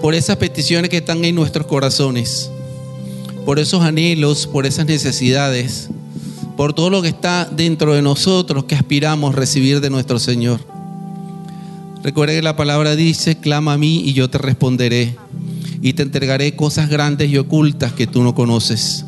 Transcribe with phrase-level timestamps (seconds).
[0.00, 2.50] por esas peticiones que están en nuestros corazones,
[3.44, 5.88] por esos anhelos, por esas necesidades,
[6.56, 10.60] por todo lo que está dentro de nosotros que aspiramos recibir de nuestro Señor.
[12.02, 15.16] Recuerda que la palabra dice, clama a mí y yo te responderé
[15.82, 19.04] y te entregaré cosas grandes y ocultas que tú no conoces.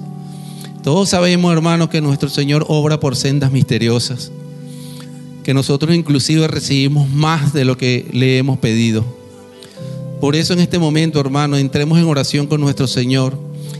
[0.82, 4.30] Todos sabemos, hermanos, que nuestro Señor obra por sendas misteriosas,
[5.43, 9.21] que nosotros inclusive recibimos más de lo que le hemos pedido.
[10.23, 13.36] Por eso en este momento, hermano, entremos en oración con nuestro Señor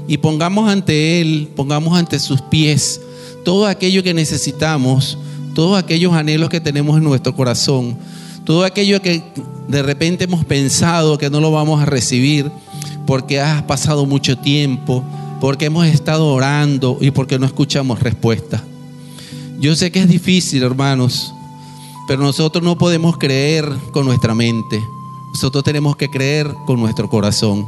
[0.09, 3.00] y pongamos ante Él, pongamos ante sus pies
[3.45, 5.16] todo aquello que necesitamos,
[5.55, 7.97] todos aquellos anhelos que tenemos en nuestro corazón,
[8.45, 9.23] todo aquello que
[9.69, 12.50] de repente hemos pensado que no lo vamos a recibir
[13.06, 15.05] porque ha pasado mucho tiempo,
[15.41, 18.61] porque hemos estado orando y porque no escuchamos respuesta.
[19.61, 21.33] Yo sé que es difícil, hermanos,
[22.09, 24.83] pero nosotros no podemos creer con nuestra mente.
[25.32, 27.66] Nosotros tenemos que creer con nuestro corazón.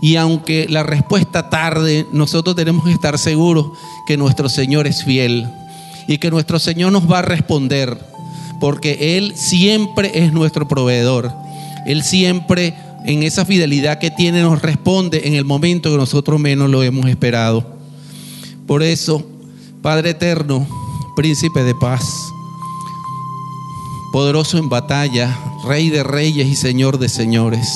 [0.00, 3.70] Y aunque la respuesta tarde, nosotros tenemos que estar seguros
[4.06, 5.48] que nuestro Señor es fiel
[6.06, 7.98] y que nuestro Señor nos va a responder,
[8.60, 11.32] porque Él siempre es nuestro proveedor.
[11.86, 16.70] Él siempre en esa fidelidad que tiene nos responde en el momento que nosotros menos
[16.70, 17.64] lo hemos esperado.
[18.66, 19.24] Por eso,
[19.82, 20.66] Padre eterno,
[21.16, 22.04] príncipe de paz,
[24.12, 27.68] poderoso en batalla, Rey de reyes y Señor de señores.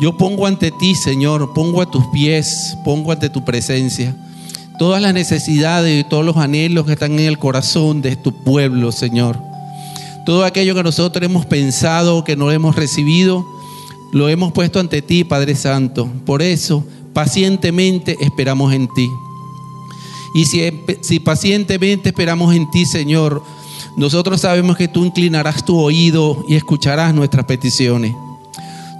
[0.00, 4.14] Yo pongo ante ti, Señor, pongo a tus pies, pongo ante tu presencia
[4.78, 8.92] todas las necesidades y todos los anhelos que están en el corazón de tu pueblo,
[8.92, 9.38] Señor.
[10.24, 13.44] Todo aquello que nosotros hemos pensado, que no hemos recibido,
[14.12, 16.08] lo hemos puesto ante ti, Padre Santo.
[16.24, 19.10] Por eso, pacientemente esperamos en ti.
[20.34, 23.42] Y si, si pacientemente esperamos en ti, Señor,
[23.98, 28.14] nosotros sabemos que tú inclinarás tu oído y escucharás nuestras peticiones.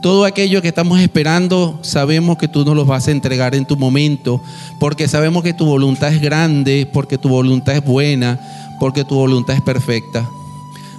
[0.02, 3.76] Todo aquello que estamos esperando, sabemos que tú nos lo vas a entregar en tu
[3.76, 4.42] momento,
[4.80, 8.40] porque sabemos que tu voluntad es grande, porque tu voluntad es buena,
[8.80, 10.28] porque tu voluntad es perfecta.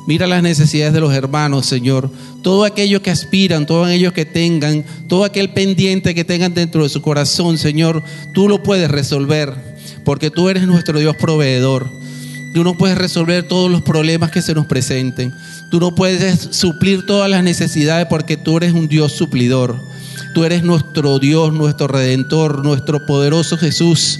[0.07, 2.09] Mira las necesidades de los hermanos, Señor.
[2.41, 6.89] Todo aquello que aspiran, todo aquello que tengan, todo aquel pendiente que tengan dentro de
[6.89, 8.01] su corazón, Señor,
[8.33, 9.53] tú lo puedes resolver,
[10.05, 11.99] porque tú eres nuestro Dios proveedor.
[12.53, 15.33] Tú no puedes resolver todos los problemas que se nos presenten.
[15.69, 19.75] Tú no puedes suplir todas las necesidades porque tú eres un Dios suplidor.
[20.33, 24.19] Tú eres nuestro Dios, nuestro redentor, nuestro poderoso Jesús.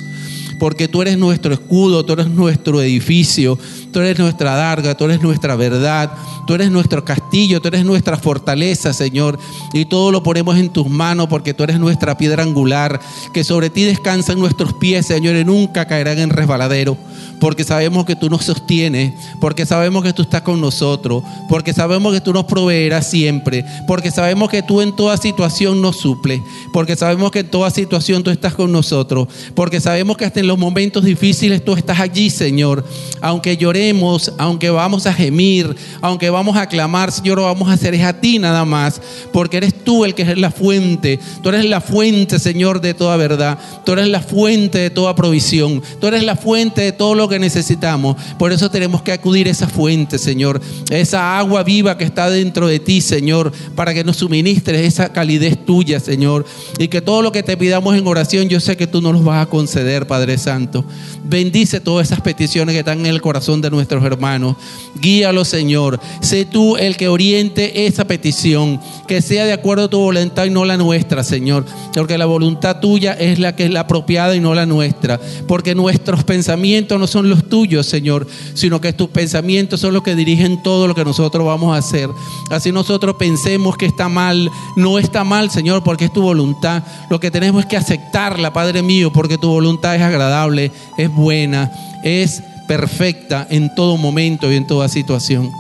[0.60, 3.58] Porque tú eres nuestro escudo, tú eres nuestro edificio,
[3.94, 6.12] tú eres nuestra darga, tú eres nuestra verdad,
[6.46, 9.40] tú eres nuestro castillo, tú eres nuestra fortaleza, Señor.
[9.74, 13.00] Y todo lo ponemos en tus manos porque tú eres nuestra piedra angular,
[13.34, 16.98] que sobre ti descansan nuestros pies, Señor, y nunca caerán en resbaladero
[17.40, 22.14] porque sabemos que tú nos sostienes, porque sabemos que tú estás con nosotros, porque sabemos
[22.14, 26.42] que tú nos proveerás siempre, porque sabemos que tú en toda situación nos suples,
[26.74, 30.48] porque sabemos que en toda situación tú estás con nosotros, porque sabemos que hasta en
[30.48, 32.84] los momentos difíciles tú estás allí, Señor.
[33.22, 37.94] Aunque lloremos, aunque vamos a gemir, aunque vamos a clamar, Señor, lo vamos a hacer
[37.94, 39.02] es a ti nada más,
[39.32, 43.16] porque eres tú el que es la fuente, tú eres la fuente, Señor, de toda
[43.18, 47.29] verdad, tú eres la fuente de toda provisión, tú eres la fuente de todo lo
[47.30, 48.16] que necesitamos.
[48.38, 50.60] Por eso tenemos que acudir a esa fuente, Señor.
[50.90, 55.66] Esa agua viva que está dentro de ti, Señor, para que nos suministres esa calidez
[55.66, 56.46] tuya, Señor.
[56.78, 59.24] Y que todo lo que te pidamos en oración, yo sé que tú nos lo
[59.24, 60.86] vas a conceder, Padre Santo.
[61.24, 64.56] Bendice todas esas peticiones que están en el corazón de nuestros hermanos.
[65.00, 66.00] Guíalo, Señor.
[66.22, 70.50] Sé tú el que oriente esa petición, que sea de acuerdo a tu voluntad y
[70.50, 71.66] no la nuestra, Señor.
[71.94, 75.20] Porque la voluntad tuya es la que es la apropiada y no la nuestra.
[75.48, 80.16] Porque nuestros pensamientos no son los tuyos, Señor, sino que tus pensamientos son los que
[80.16, 82.10] dirigen todo lo que nosotros vamos a hacer.
[82.52, 86.84] Así nosotros pensemos que está mal, no está mal, Señor, porque es tu voluntad.
[87.10, 91.72] Lo que tenemos es que aceptarla, Padre mío, porque tu voluntad es agradable, es buena,
[92.04, 95.52] es perfecta en todo momento y en toda situación.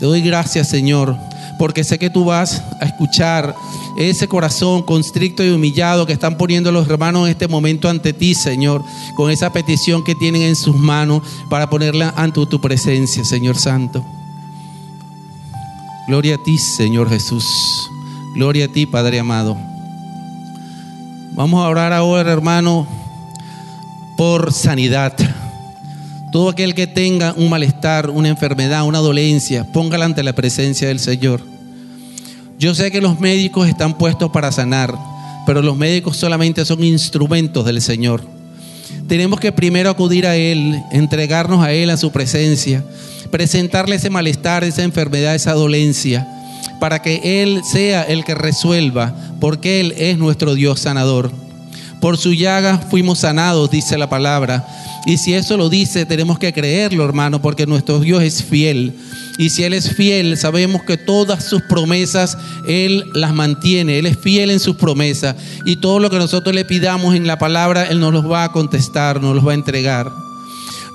[0.00, 1.16] Te doy gracias, Señor,
[1.58, 3.54] porque sé que tú vas a escuchar
[3.96, 8.34] ese corazón constricto y humillado que están poniendo los hermanos en este momento ante ti,
[8.34, 8.82] Señor,
[9.14, 14.04] con esa petición que tienen en sus manos para ponerla ante tu presencia, Señor Santo.
[16.08, 17.46] Gloria a ti, Señor Jesús.
[18.34, 19.56] Gloria a ti, Padre amado.
[21.32, 22.86] Vamos a orar ahora, hermano,
[24.16, 25.16] por sanidad.
[26.34, 30.98] Todo aquel que tenga un malestar, una enfermedad, una dolencia, póngala ante la presencia del
[30.98, 31.40] Señor.
[32.58, 34.92] Yo sé que los médicos están puestos para sanar,
[35.46, 38.20] pero los médicos solamente son instrumentos del Señor.
[39.06, 42.84] Tenemos que primero acudir a Él, entregarnos a Él, a su presencia,
[43.30, 46.26] presentarle ese malestar, esa enfermedad, esa dolencia.
[46.80, 51.43] para que Él sea el que resuelva, porque Él es nuestro Dios sanador.
[52.04, 54.62] Por su llaga fuimos sanados, dice la palabra.
[55.06, 58.92] Y si eso lo dice, tenemos que creerlo, hermano, porque nuestro Dios es fiel.
[59.38, 62.36] Y si Él es fiel, sabemos que todas sus promesas
[62.68, 63.98] Él las mantiene.
[63.98, 65.36] Él es fiel en sus promesas.
[65.64, 68.52] Y todo lo que nosotros le pidamos en la palabra, Él nos los va a
[68.52, 70.12] contestar, nos los va a entregar.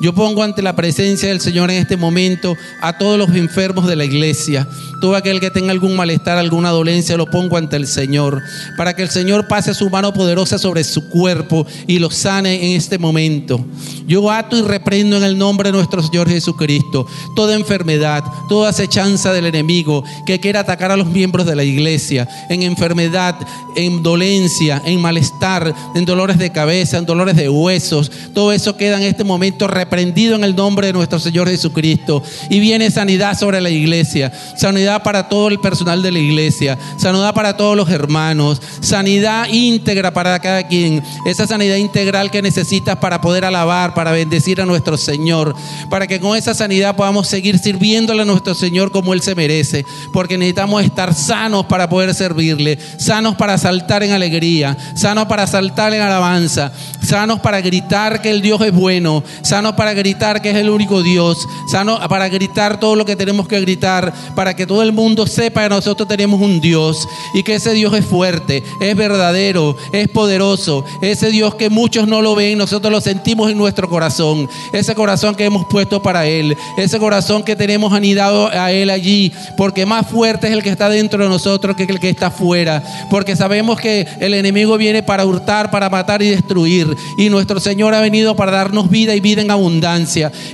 [0.02, 3.98] Yo pongo ante la presencia del Señor en este momento a todos los enfermos de
[3.98, 4.68] la iglesia.
[5.02, 8.42] Todo aquel que tenga algún malestar, alguna dolencia, lo pongo ante el Señor.
[8.78, 12.78] Para que el Señor pase su mano poderosa sobre su cuerpo y lo sane en
[12.78, 13.66] este momento.
[14.08, 17.06] Yo ato y reprendo en el nombre de nuestro Señor Jesucristo
[17.36, 22.28] toda enfermedad, toda acechanza del enemigo que quiera atacar a los miembros de la iglesia
[22.50, 23.36] en enfermedad,
[23.76, 28.12] en dolencia, en malestar, en dolores de cabeza, en dolores de huesos.
[28.34, 32.22] Todo eso queda en este momento reprendido en el nombre de nuestro Señor Jesucristo.
[32.50, 37.34] Y viene sanidad sobre la iglesia, sanidad para todo el personal de la iglesia, sanidad
[37.34, 43.20] para todos los hermanos, sanidad íntegra para cada quien, esa sanidad integral que necesitas para
[43.20, 45.56] poder alabar, para bendecir a nuestro Señor,
[45.90, 49.84] para que con esa sanidad podamos seguir sirviéndole a nuestro Señor como Él se merece,
[50.14, 55.94] porque necesitamos estar sanos para poder servirle, sanos para saltar en alegría, sanos para saltar
[55.96, 56.72] en alabanza,
[57.04, 61.02] sanos para gritar que el Dios es bueno, sanos para gritar que es el único
[61.02, 65.26] Dios, sanos para gritar todo lo que tenemos que gritar, para que todo el mundo
[65.26, 70.10] sepa que nosotros tenemos un Dios y que ese Dios es fuerte, es verdadero, es
[70.10, 74.94] poderoso, ese Dios que muchos no lo ven, nosotros lo sentimos en nuestro corazón, ese
[74.96, 79.86] corazón que hemos puesto para Él, ese corazón que tenemos anidado a Él allí, porque
[79.86, 83.38] más fuerte es el que está dentro de nosotros que el que está fuera, porque
[83.38, 88.02] sabemos que el enemigo viene para hurtar, para matar y destruir, y nuestro Señor ha
[88.02, 89.69] venido para darnos vida y vida en abundancia,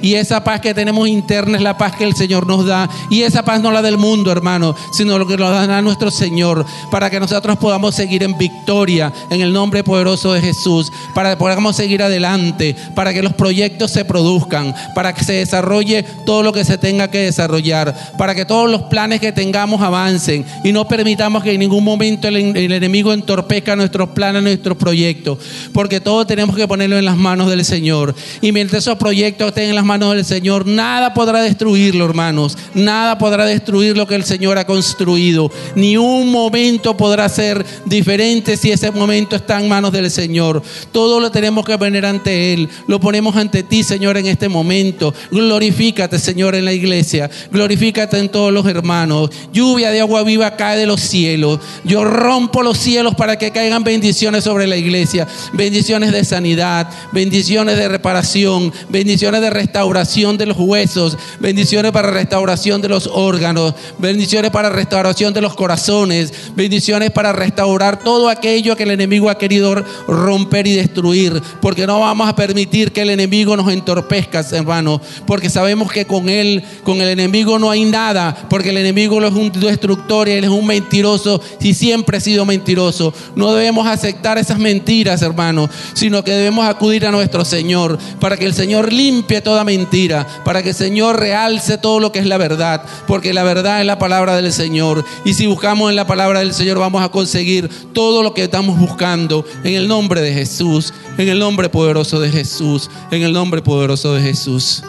[0.02, 3.22] y esa paz que tenemos interna es la paz que el Señor nos da, y
[3.22, 7.10] esa paz no la del mundo, hermano, sino lo que nos da nuestro Señor, para
[7.10, 11.76] que nosotros podamos seguir en victoria en el nombre poderoso de Jesús, para que podamos
[11.76, 16.66] seguir adelante, para que los proyectos se produzcan, para que se desarrolle todo lo que
[16.66, 21.44] se tenga que desarrollar, para que todos los planes que tengamos avancen y no permitamos
[21.44, 25.40] que en ningún momento el, el enemigo entorpezca nuestros planes, nuestros proyectos,
[25.74, 28.16] porque todo tenemos que ponerlo en las manos del Señor.
[28.42, 33.20] Y mientras esos proyectos estén en las manos del Señor, nada podrá destruirlo, hermanos, nada
[33.20, 38.72] podrá destruir lo que el Señor ha construido, ni un momento podrá ser diferente si
[38.72, 40.64] ese momento está en manos del Señor.
[40.92, 45.14] Todo lo tenemos que poner ante Él, lo ponemos ante ti, Señor, en este momento.
[45.30, 47.30] Glorifícate, Señor, en la iglesia.
[47.52, 49.30] Glorifícate en todos los hermanos.
[49.54, 51.60] Lluvia de agua viva cae de los cielos.
[51.84, 55.28] Yo rompo los cielos para que caigan bendiciones sobre la iglesia.
[55.54, 62.82] Bendiciones de sanidad, bendiciones de reparación, bendiciones de restauración de los huesos, bendiciones para restauración
[62.82, 68.84] de los órganos, bendiciones para restauración de los corazones, bendiciones para restaurar todo aquello que
[68.84, 71.42] el enemigo ha querido romper y destruir.
[71.62, 75.02] Porque no vamos a permitir que el enemigo nos entorpezca, hermano.
[75.28, 78.48] Porque sabemos que con él, con el enemigo no hay nada.
[78.50, 82.46] Porque el enemigo es un destructor y él es un mentiroso y siempre ha sido
[82.46, 83.14] mentiroso.
[83.36, 88.46] No debemos aceptar esas mentiras, hermano, sino que debemos acudir a nuestro Señor para que
[88.46, 92.84] el Señor limpie toda mentira, para que Señor realce todo lo que es la verdad,
[93.08, 95.04] porque la verdad es la palabra del Señor.
[95.24, 98.80] Y si buscamos en la palabra del Señor, vamos a conseguir todo lo que estamos
[98.80, 103.62] buscando en el nombre de Jesús, en el nombre poderoso de Jesús, en el nombre
[103.62, 104.84] poderoso de Jesús.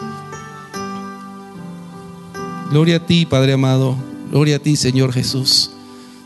[2.69, 3.95] Gloria a ti, Padre amado.
[4.31, 5.71] Gloria a ti, Señor Jesús.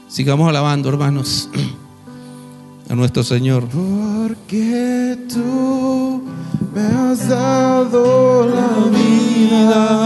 [0.07, 1.50] Sigamos alabando, hermanos,
[2.91, 3.63] a nuestro Señor.
[3.69, 6.24] Porque tú
[6.75, 10.00] me has dado la vida.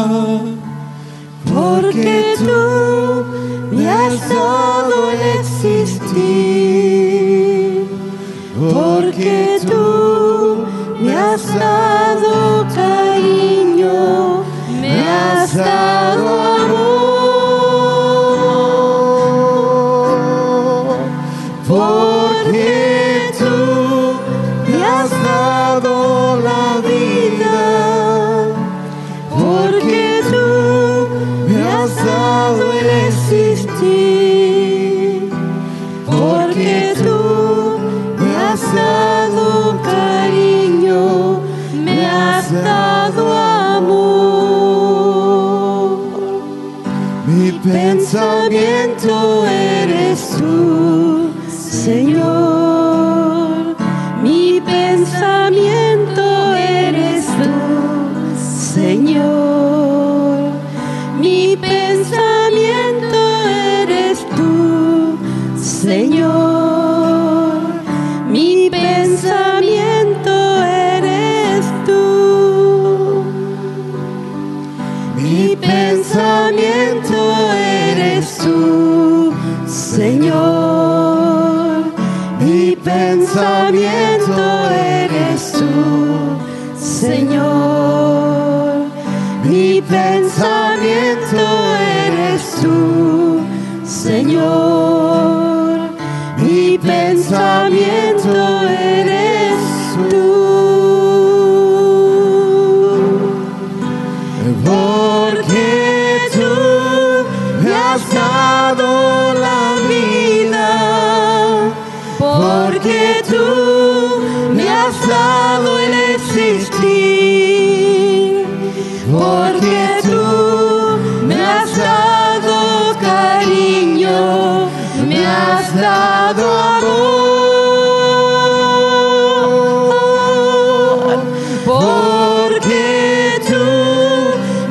[132.55, 133.65] porque tú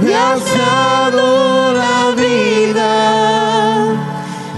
[0.03, 2.93] me has dado la vida,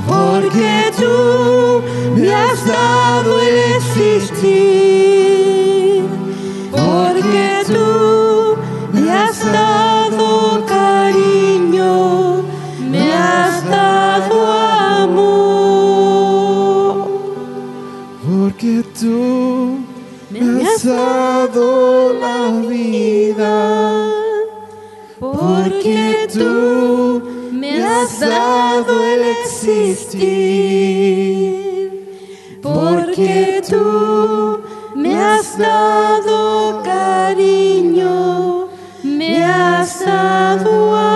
[0.06, 1.82] porque tú
[2.14, 4.54] me has dado el existir,
[6.70, 8.56] porque tú
[8.92, 12.42] me has dado cariño,
[12.78, 14.52] me has dado
[15.02, 15.48] amor,
[18.24, 19.80] porque tú
[20.30, 21.45] me has dado
[26.36, 30.26] tú me has dado el existir,
[32.62, 34.60] porque tú
[34.94, 38.68] me has dado cariño,
[39.02, 41.15] me has dado.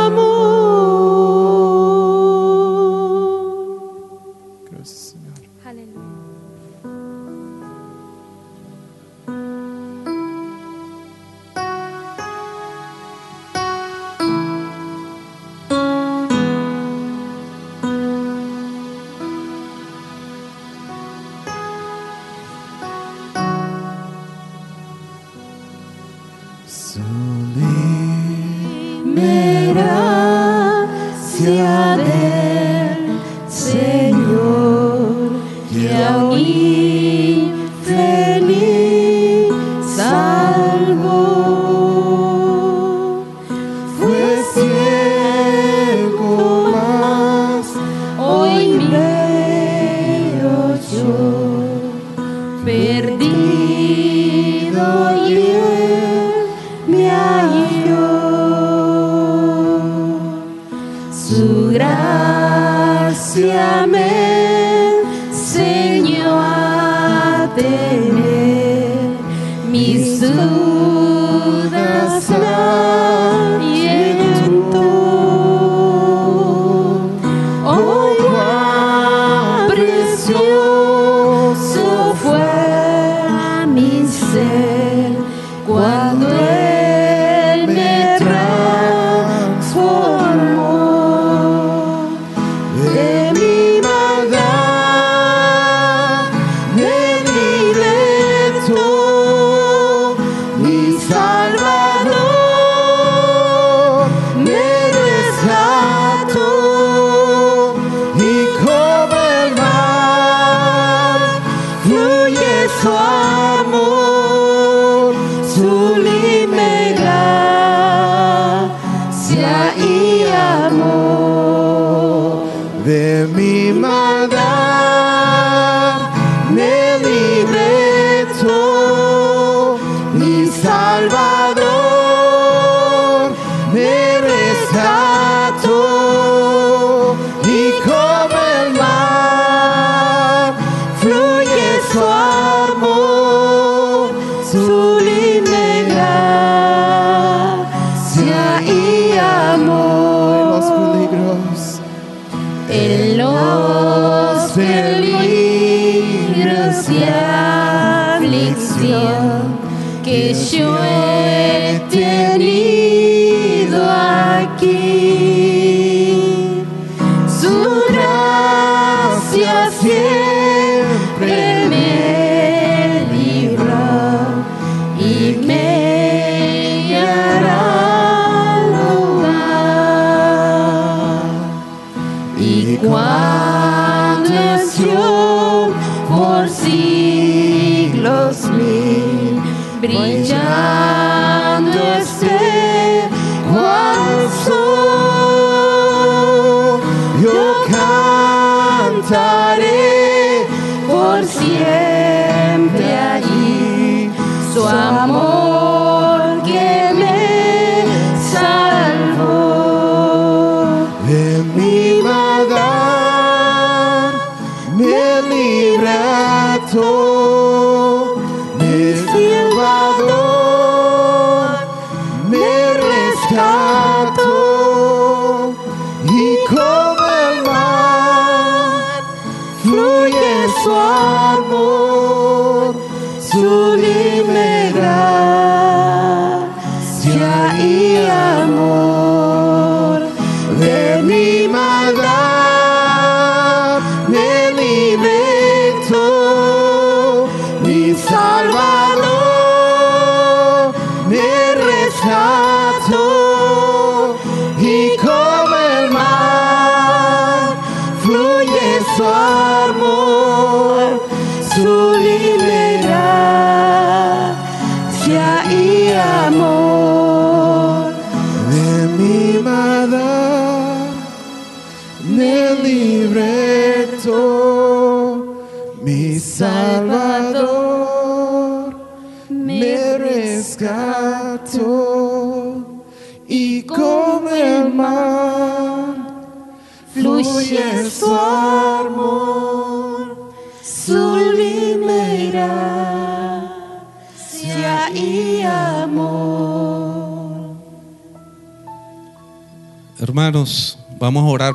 [85.80, 86.09] one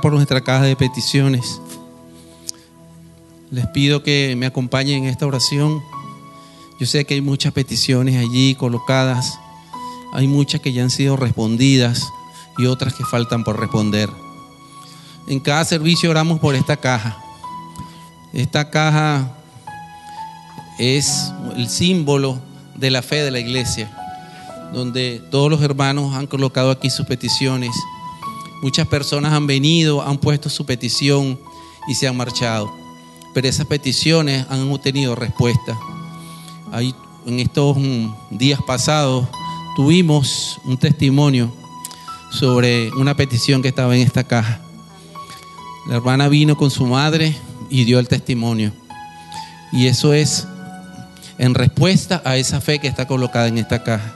[0.01, 1.61] por nuestra caja de peticiones.
[3.51, 5.79] Les pido que me acompañen en esta oración.
[6.79, 9.37] Yo sé que hay muchas peticiones allí colocadas.
[10.11, 12.01] Hay muchas que ya han sido respondidas
[12.57, 14.09] y otras que faltan por responder.
[15.27, 17.17] En cada servicio oramos por esta caja.
[18.33, 19.37] Esta caja
[20.79, 22.39] es el símbolo
[22.73, 23.95] de la fe de la iglesia,
[24.73, 27.75] donde todos los hermanos han colocado aquí sus peticiones.
[28.61, 31.39] Muchas personas han venido, han puesto su petición
[31.87, 32.71] y se han marchado.
[33.33, 35.77] Pero esas peticiones han obtenido respuesta.
[36.71, 39.27] Ahí, en estos mm, días pasados
[39.75, 41.53] tuvimos un testimonio
[42.31, 44.61] sobre una petición que estaba en esta caja.
[45.87, 47.35] La hermana vino con su madre
[47.69, 48.71] y dio el testimonio.
[49.71, 50.47] Y eso es
[51.37, 54.13] en respuesta a esa fe que está colocada en esta caja.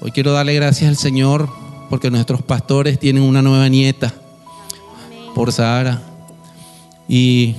[0.00, 1.59] Hoy quiero darle gracias al Señor
[1.90, 4.14] porque nuestros pastores tienen una nueva nieta
[5.34, 6.00] por Sahara.
[7.08, 7.56] Y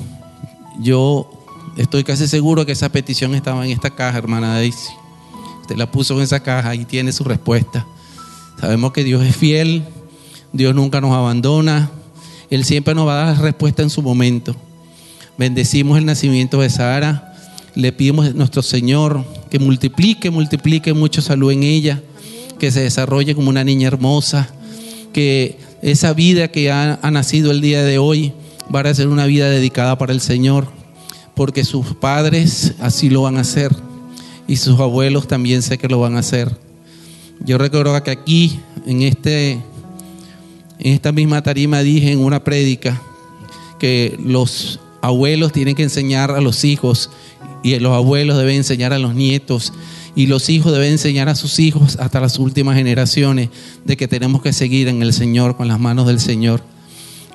[0.80, 1.30] yo
[1.76, 4.90] estoy casi seguro que esa petición estaba en esta caja, hermana Daisy.
[5.62, 7.86] Usted la puso en esa caja y tiene su respuesta.
[8.60, 9.84] Sabemos que Dios es fiel,
[10.54, 11.92] Dios nunca nos abandona,
[12.50, 14.56] Él siempre nos va a dar la respuesta en su momento.
[15.38, 17.36] Bendecimos el nacimiento de Sara,
[17.76, 22.02] le pedimos a nuestro Señor que multiplique, multiplique mucho salud en ella,
[22.62, 24.48] que se desarrolle como una niña hermosa,
[25.14, 28.34] que esa vida que ha, ha nacido el día de hoy
[28.74, 30.68] va a ser una vida dedicada para el Señor,
[31.34, 33.76] porque sus padres así lo van a hacer
[34.48, 36.56] y sus abuelos también sé que lo van a hacer.
[37.40, 43.02] Yo recuerdo que aquí, en, este, en esta misma tarima, dije en una prédica
[43.80, 47.10] que los abuelos tienen que enseñar a los hijos
[47.64, 49.74] y los abuelos deben enseñar a los nietos
[50.16, 53.50] y los hijos deben enseñar a sus hijos hasta las últimas generaciones
[53.86, 56.62] de que tenemos que seguir en el Señor, con las manos del Señor.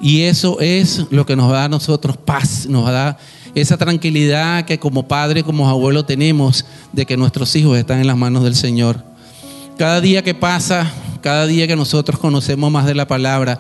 [0.01, 3.19] Y eso es lo que nos da a nosotros paz, nos da
[3.55, 8.17] esa tranquilidad que como padre, como abuelo tenemos de que nuestros hijos están en las
[8.17, 9.03] manos del Señor.
[9.79, 13.59] Cada día que pasa, cada día que nosotros conocemos más de la palabra,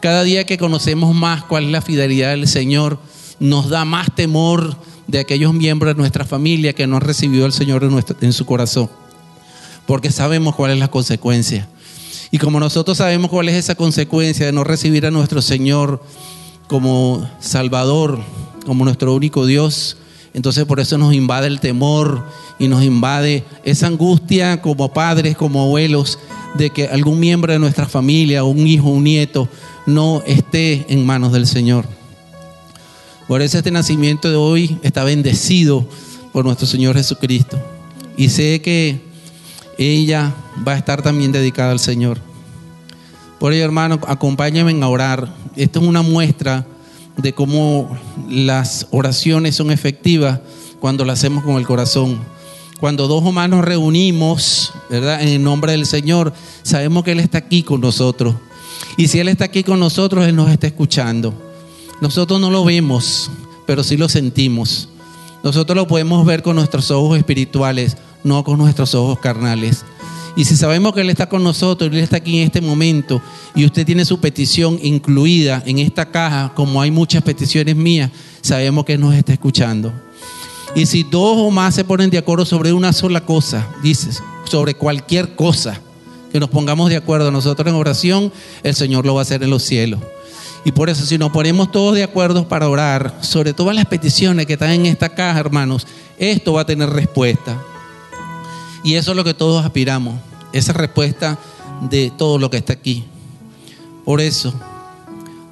[0.00, 2.98] cada día que conocemos más cuál es la fidelidad del Señor,
[3.38, 7.52] nos da más temor de aquellos miembros de nuestra familia que no han recibido al
[7.52, 8.90] Señor en, en su corazón.
[9.86, 11.68] Porque sabemos cuál es la consecuencia.
[12.30, 16.02] Y como nosotros sabemos cuál es esa consecuencia de no recibir a nuestro Señor
[16.66, 18.20] como Salvador,
[18.64, 19.96] como nuestro único Dios,
[20.34, 22.22] entonces por eso nos invade el temor
[22.58, 26.18] y nos invade esa angustia como padres, como abuelos,
[26.54, 29.48] de que algún miembro de nuestra familia, un hijo, un nieto,
[29.86, 31.86] no esté en manos del Señor.
[33.28, 35.86] Por eso este nacimiento de hoy está bendecido
[36.32, 37.58] por nuestro Señor Jesucristo.
[38.16, 39.00] Y sé que
[39.78, 40.32] ella
[40.66, 42.18] va a estar también dedicada al Señor.
[43.40, 45.34] Por ello, hermano, acompáñenme a orar.
[45.56, 46.66] Esto es una muestra
[47.16, 50.40] de cómo las oraciones son efectivas
[50.78, 52.20] cuando lo hacemos con el corazón.
[52.78, 55.20] Cuando dos humanos reunimos, ¿verdad?
[55.22, 58.36] En el nombre del Señor, sabemos que Él está aquí con nosotros.
[58.96, 61.45] Y si Él está aquí con nosotros, Él nos está escuchando.
[62.00, 63.30] Nosotros no lo vemos,
[63.66, 64.88] pero sí lo sentimos.
[65.42, 69.84] Nosotros lo podemos ver con nuestros ojos espirituales, no con nuestros ojos carnales.
[70.36, 73.22] Y si sabemos que Él está con nosotros, Él está aquí en este momento,
[73.54, 78.10] y usted tiene su petición incluida en esta caja, como hay muchas peticiones mías,
[78.42, 79.92] sabemos que nos está escuchando.
[80.74, 84.74] Y si dos o más se ponen de acuerdo sobre una sola cosa, dices, sobre
[84.74, 85.80] cualquier cosa,
[86.30, 88.30] que nos pongamos de acuerdo nosotros en oración,
[88.62, 90.00] el Señor lo va a hacer en los cielos.
[90.66, 94.46] Y por eso, si nos ponemos todos de acuerdo para orar sobre todas las peticiones
[94.46, 95.86] que están en esta caja, hermanos,
[96.18, 97.62] esto va a tener respuesta.
[98.82, 100.16] Y eso es lo que todos aspiramos,
[100.52, 101.38] esa respuesta
[101.82, 103.04] de todo lo que está aquí.
[104.04, 104.52] Por eso,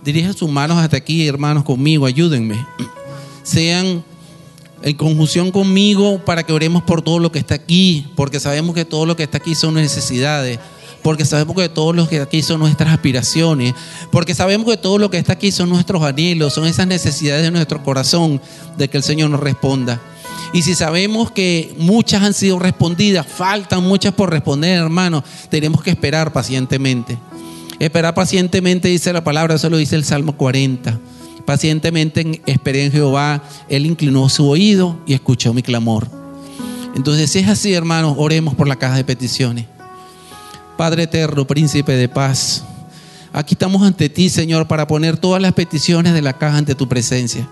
[0.03, 2.67] dirige sus manos hasta aquí, hermanos, conmigo, ayúdenme.
[3.45, 4.03] Sean
[4.83, 8.85] en conjunción conmigo para que oremos por todo lo que está aquí, porque sabemos que
[8.85, 10.59] todo lo que está aquí son necesidades,
[11.05, 13.75] porque sabemos que todo lo que está aquí son nuestras aspiraciones,
[14.11, 17.51] porque sabemos que todo lo que está aquí son nuestros anhelos, son esas necesidades de
[17.51, 18.41] nuestro corazón
[18.79, 20.01] de que el Señor nos responda.
[20.55, 25.91] Y si sabemos que muchas han sido respondidas, faltan muchas por responder, hermano, tenemos que
[25.91, 27.19] esperar pacientemente.
[27.79, 30.99] Esperar pacientemente, dice la palabra, eso lo dice el Salmo 40.
[31.45, 36.09] Pacientemente esperé en Jehová, Él inclinó su oído y escuchó mi clamor.
[36.97, 39.67] Entonces, si es así, hermanos, oremos por la caja de peticiones.
[40.77, 42.65] Padre eterno, príncipe de paz,
[43.33, 46.89] aquí estamos ante ti, Señor, para poner todas las peticiones de la caja ante tu
[46.89, 47.49] presencia.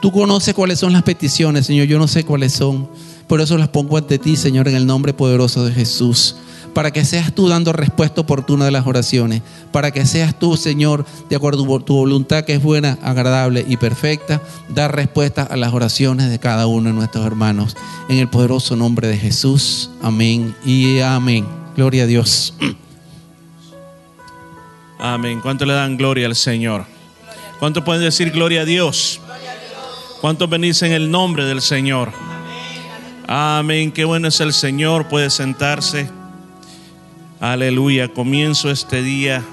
[0.00, 1.86] Tú conoces cuáles son las peticiones, Señor.
[1.86, 2.88] Yo no sé cuáles son.
[3.26, 6.36] Por eso las pongo ante ti, Señor, en el nombre poderoso de Jesús.
[6.74, 9.42] Para que seas tú dando respuesta oportuna de las oraciones.
[9.72, 13.78] Para que seas tú, Señor, de acuerdo a tu voluntad que es buena, agradable y
[13.78, 17.76] perfecta, dar respuesta a las oraciones de cada uno de nuestros hermanos.
[18.08, 19.90] En el poderoso nombre de Jesús.
[20.02, 21.65] Amén y amén.
[21.76, 22.54] Gloria a Dios.
[24.98, 25.40] Amén.
[25.42, 26.86] ¿Cuánto le dan gloria al Señor?
[27.58, 29.20] ¿Cuánto pueden decir gloria a Dios?
[30.22, 32.12] ¿Cuántos venís en el nombre del Señor?
[33.26, 33.92] Amén.
[33.92, 35.08] Qué bueno es el Señor.
[35.08, 36.08] Puede sentarse.
[37.40, 38.08] Aleluya.
[38.08, 39.44] Comienzo este día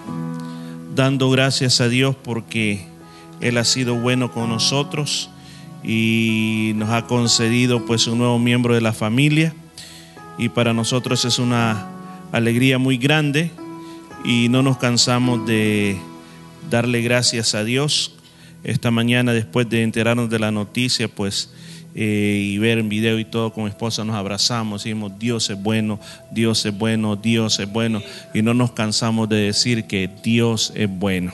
[0.95, 2.87] dando gracias a Dios porque
[3.41, 5.29] Él ha sido bueno con nosotros
[5.83, 9.53] y nos ha concedido pues un nuevo miembro de la familia.
[10.37, 11.92] Y para nosotros es una
[12.33, 13.51] alegría muy grande
[14.25, 15.97] y no nos cansamos de
[16.69, 18.15] darle gracias a Dios
[18.63, 21.53] esta mañana después de enterarnos de la noticia, pues,
[21.93, 25.49] eh, y ver en video y todo con mi esposa nos abrazamos y decimos, Dios
[25.51, 25.99] es bueno,
[26.31, 28.01] Dios es bueno, Dios es bueno,
[28.33, 31.33] y no nos cansamos de decir que Dios es bueno.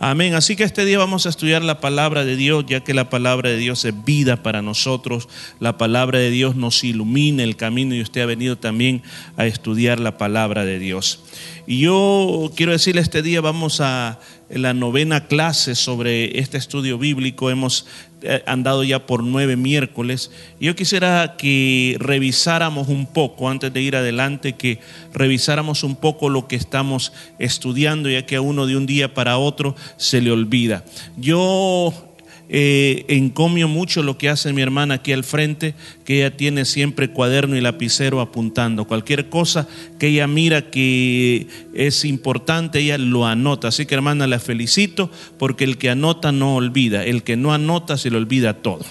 [0.00, 0.34] Amén.
[0.34, 3.50] Así que este día vamos a estudiar la palabra de Dios, ya que la palabra
[3.50, 5.28] de Dios es vida para nosotros.
[5.58, 9.02] La palabra de Dios nos ilumina el camino y usted ha venido también
[9.36, 11.24] a estudiar la palabra de Dios.
[11.66, 17.50] Y yo quiero decirle este día vamos a la novena clase sobre este estudio bíblico.
[17.50, 17.86] Hemos
[18.22, 20.30] eh, andado ya por nueve miércoles.
[20.60, 24.80] Yo quisiera que revisáramos un poco, antes de ir adelante, que
[25.12, 29.38] revisáramos un poco lo que estamos estudiando, ya que a uno de un día para
[29.38, 30.84] otro se le olvida.
[31.16, 32.07] Yo
[32.48, 37.10] eh, encomio mucho lo que hace mi hermana aquí al frente, que ella tiene siempre
[37.10, 38.86] cuaderno y lapicero apuntando.
[38.86, 43.68] Cualquier cosa que ella mira que es importante, ella lo anota.
[43.68, 47.96] Así que hermana, la felicito porque el que anota no olvida, el que no anota
[47.98, 48.84] se le olvida todo.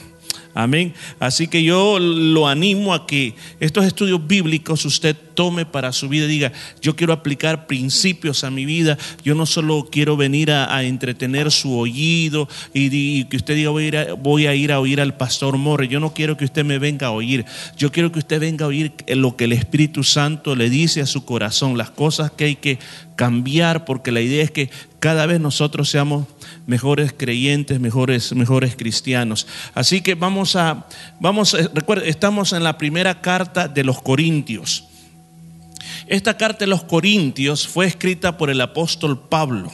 [0.58, 0.96] Amén.
[1.20, 6.26] Así que yo lo animo a que estos estudios bíblicos usted tome para su vida
[6.26, 10.84] y diga, yo quiero aplicar principios a mi vida, yo no solo quiero venir a,
[10.84, 15.90] entretener su oído y, que usted diga, voy a, ir a, oír al pastor Morre,
[15.90, 17.46] yo no quiero que usted me venga a oír,
[17.78, 21.06] yo quiero que usted venga a oír lo que el Espíritu Santo le dice a
[21.06, 22.80] su corazón, las cosas que hay que
[23.16, 26.26] cambiar, porque la idea es que cada vez nosotros seamos
[26.68, 29.48] mejores creyentes, mejores, mejores cristianos.
[29.74, 30.86] Así que vamos a,
[31.20, 34.84] vamos, recuerda, estamos en la primera carta de los Corintios.
[36.06, 39.72] Esta carta de los Corintios fue escrita por el apóstol Pablo.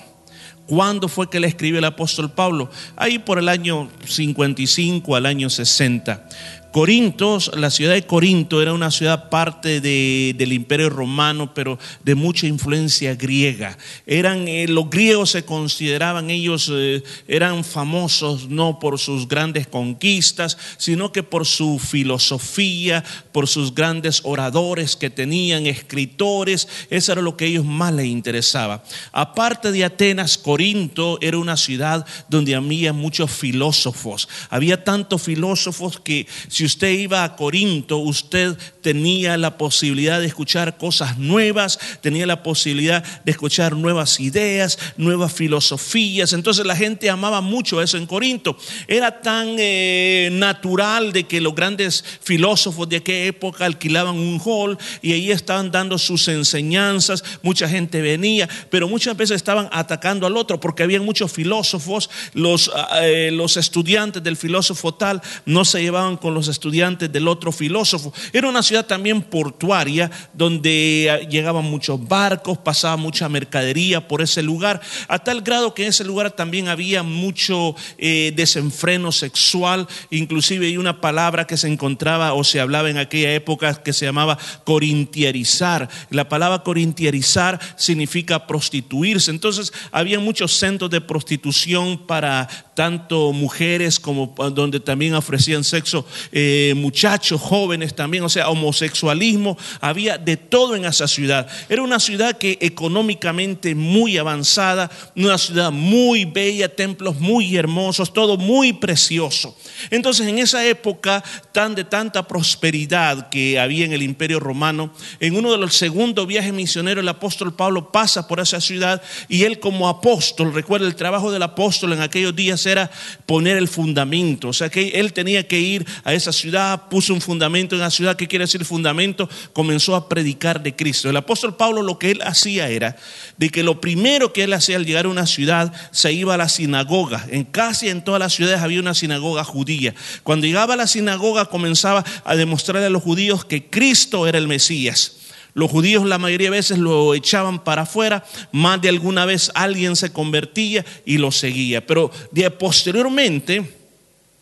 [0.66, 2.72] ¿Cuándo fue que le escribió el apóstol Pablo?
[2.96, 6.26] Ahí por el año 55 al año 60.
[6.74, 12.48] Corintos, la ciudad de Corinto era una ciudad parte del imperio romano, pero de mucha
[12.48, 13.78] influencia griega.
[14.08, 20.58] Eran, eh, los griegos se consideraban, ellos eh, eran famosos no por sus grandes conquistas,
[20.78, 27.38] sino que por su filosofía, por sus grandes oradores que tenían, escritores, eso era lo
[27.38, 28.84] que a ellos más les interesaba.
[29.12, 34.28] Aparte de Atenas, Corinto era una ciudad donde había muchos filósofos.
[34.50, 36.26] Había tantos filósofos que
[36.66, 43.04] Usted iba a Corinto, usted tenía la posibilidad de escuchar cosas nuevas, tenía la posibilidad
[43.24, 46.34] de escuchar nuevas ideas, nuevas filosofías.
[46.34, 48.58] Entonces la gente amaba mucho eso en Corinto.
[48.88, 54.78] Era tan eh, natural de que los grandes filósofos de aquella época alquilaban un hall
[55.02, 57.24] y ahí estaban dando sus enseñanzas.
[57.42, 62.10] Mucha gente venía, pero muchas veces estaban atacando al otro porque había muchos filósofos.
[62.34, 62.72] Los,
[63.02, 68.14] eh, los estudiantes del filósofo tal no se llevaban con los estudiantes del otro filósofo.
[68.32, 74.42] Era una ciudad también portuaria donde eh, llegaban muchos barcos, pasaba mucha mercadería por ese
[74.42, 80.68] lugar, a tal grado que en ese lugar también había mucho eh, desenfreno sexual, inclusive
[80.68, 84.38] hay una palabra que se encontraba o se hablaba en aquella época que se llamaba
[84.64, 85.90] corintiarizar.
[86.10, 89.32] La palabra corintiarizar significa prostituirse.
[89.32, 96.74] Entonces había muchos centros de prostitución para tanto mujeres como donde también ofrecían sexo eh,
[96.76, 101.48] muchachos, jóvenes también, o sea, homosexualismo, había de todo en esa ciudad.
[101.70, 108.38] Era una ciudad que económicamente muy avanzada, una ciudad muy bella, templos muy hermosos, todo
[108.38, 109.56] muy precioso.
[109.90, 115.36] Entonces, en esa época tan de tanta prosperidad que había en el Imperio Romano, en
[115.36, 119.60] uno de los segundos viajes misioneros, el apóstol Pablo pasa por esa ciudad y él
[119.60, 122.90] como apóstol, recuerda el trabajo del apóstol en aquellos días era
[123.26, 127.22] poner el fundamento, o sea que él tenía que ir a esa ciudad, puso un
[127.22, 129.30] fundamento en la ciudad, ¿qué quiere decir fundamento?
[129.54, 131.10] Comenzó a predicar de Cristo.
[131.10, 132.96] El apóstol Pablo lo que él hacía era
[133.38, 136.38] de que lo primero que él hacía al llegar a una ciudad, se iba a
[136.38, 137.26] la sinagoga.
[137.30, 139.94] En casi en todas las ciudades había una sinagoga judía.
[140.24, 144.48] Cuando llegaba a la sinagoga comenzaba a demostrarle a los judíos que Cristo era el
[144.48, 145.23] Mesías.
[145.54, 149.96] Los judíos la mayoría de veces lo echaban para afuera, más de alguna vez alguien
[149.96, 151.86] se convertía y lo seguía.
[151.86, 153.64] Pero de posteriormente,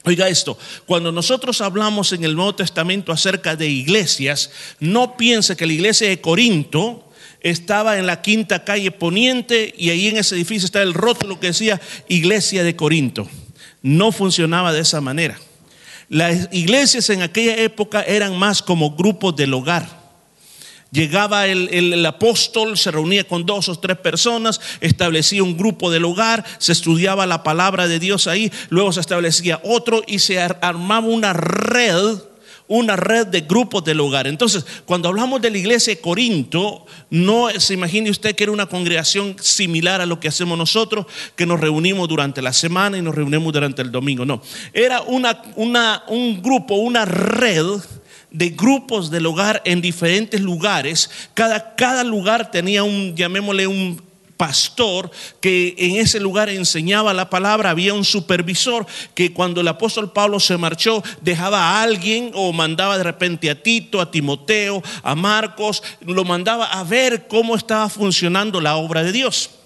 [0.03, 5.67] Oiga esto, cuando nosotros hablamos en el Nuevo Testamento acerca de iglesias, no piense que
[5.67, 7.07] la iglesia de Corinto
[7.41, 11.47] estaba en la quinta calle poniente y ahí en ese edificio está el rótulo que
[11.47, 13.27] decía iglesia de Corinto.
[13.83, 15.39] No funcionaba de esa manera.
[16.09, 20.00] Las iglesias en aquella época eran más como grupos del hogar.
[20.91, 26.43] Llegaba el, apóstol, se reunía con dos o tres personas, establecía un grupo del hogar,
[26.57, 31.31] se estudiaba la palabra de Dios ahí, luego se establecía otro y se armaba una
[31.31, 32.17] red,
[32.67, 34.27] una red de grupos del hogar.
[34.27, 38.65] Entonces, cuando hablamos de la iglesia de Corinto, no se imagine usted que era una
[38.65, 41.05] congregación similar a lo que hacemos nosotros,
[41.37, 44.25] que nos reunimos durante la semana y nos reunimos durante el domingo.
[44.25, 44.41] No,
[44.73, 47.65] era una, una, un grupo, una red
[48.31, 51.09] de grupos del hogar en diferentes lugares.
[51.33, 54.01] Cada, cada lugar tenía un, llamémosle un
[54.41, 60.11] pastor que en ese lugar enseñaba la palabra, había un supervisor que cuando el apóstol
[60.13, 65.13] Pablo se marchó dejaba a alguien o mandaba de repente a Tito, a Timoteo, a
[65.13, 69.60] Marcos, lo mandaba a ver cómo estaba funcionando la obra de Dios.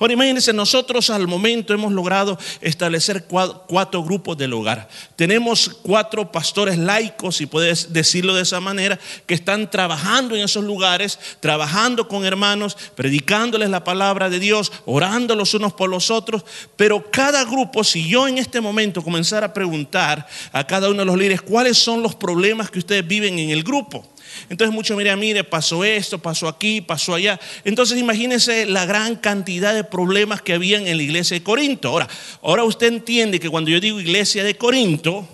[0.00, 4.88] Ahora imagínense, nosotros al momento hemos logrado establecer cuatro grupos del hogar.
[5.16, 10.64] Tenemos cuatro pastores laicos, si puedes decirlo de esa manera, que están trabajando en esos
[10.64, 16.44] lugares, trabajando con hermanos, predicándoles la palabra de Dios, orando los unos por los otros.
[16.76, 21.06] Pero cada grupo, si yo en este momento comenzara a preguntar a cada uno de
[21.06, 24.06] los líderes cuáles son los problemas que ustedes viven en el grupo,
[24.48, 27.38] entonces muchos mira, mire, pasó esto, pasó aquí, pasó allá.
[27.64, 31.88] Entonces imagínense la gran cantidad de problemas que habían en la iglesia de Corinto.
[31.88, 32.08] Ahora,
[32.42, 35.26] ahora usted entiende que cuando yo digo iglesia de Corinto,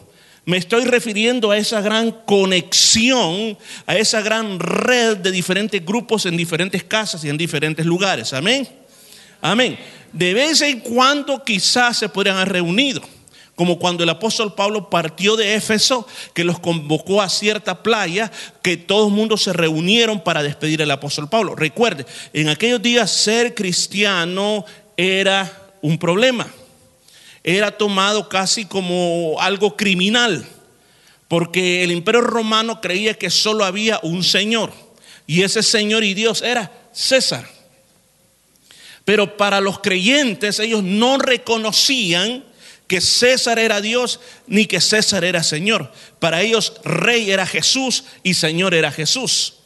[0.46, 6.36] me estoy refiriendo a esa gran conexión, a esa gran red de diferentes grupos en
[6.36, 8.32] diferentes casas y en diferentes lugares.
[8.32, 8.68] Amén.
[9.40, 9.78] Amén.
[10.12, 13.13] De vez en cuando quizás se podrían haber reunido
[13.54, 18.30] como cuando el apóstol Pablo partió de Éfeso, que los convocó a cierta playa,
[18.62, 21.54] que todo el mundo se reunieron para despedir al apóstol Pablo.
[21.54, 24.64] Recuerde, en aquellos días ser cristiano
[24.96, 26.48] era un problema.
[27.44, 30.44] Era tomado casi como algo criminal,
[31.28, 34.72] porque el imperio romano creía que solo había un Señor,
[35.26, 37.48] y ese Señor y Dios era César.
[39.04, 42.42] Pero para los creyentes ellos no reconocían
[42.86, 45.92] que César era Dios ni que César era Señor.
[46.18, 49.63] Para ellos rey era Jesús y Señor era Jesús.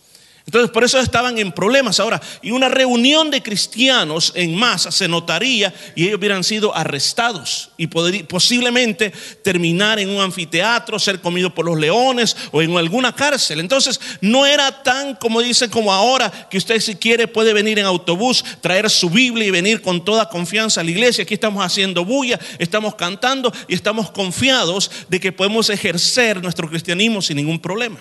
[0.48, 2.00] Entonces, por eso estaban en problemas.
[2.00, 7.68] Ahora, y una reunión de cristianos en masa se notaría y ellos hubieran sido arrestados
[7.76, 13.60] y posiblemente terminar en un anfiteatro, ser comidos por los leones o en alguna cárcel.
[13.60, 17.84] Entonces, no era tan como dicen como ahora, que usted si quiere puede venir en
[17.84, 21.24] autobús, traer su Biblia y venir con toda confianza a la iglesia.
[21.24, 27.20] Aquí estamos haciendo bulla, estamos cantando y estamos confiados de que podemos ejercer nuestro cristianismo
[27.20, 27.98] sin ningún problema.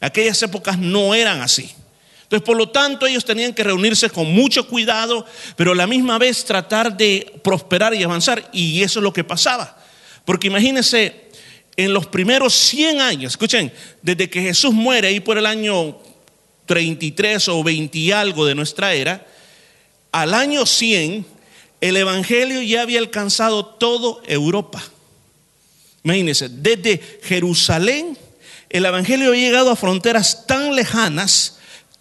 [0.00, 1.70] Aquellas épocas no eran así.
[2.22, 5.24] Entonces, por lo tanto, ellos tenían que reunirse con mucho cuidado,
[5.56, 8.50] pero a la misma vez tratar de prosperar y avanzar.
[8.52, 9.78] Y eso es lo que pasaba.
[10.26, 11.30] Porque imagínense,
[11.74, 15.98] en los primeros 100 años, escuchen, desde que Jesús muere ahí por el año
[16.66, 19.26] 33 o 20 y algo de nuestra era,
[20.12, 21.24] al año 100,
[21.80, 24.82] el Evangelio ya había alcanzado toda Europa.
[26.04, 28.18] Imagínense, desde Jerusalén
[28.70, 31.58] el Evangelio ha llegado a fronteras tan lejanas,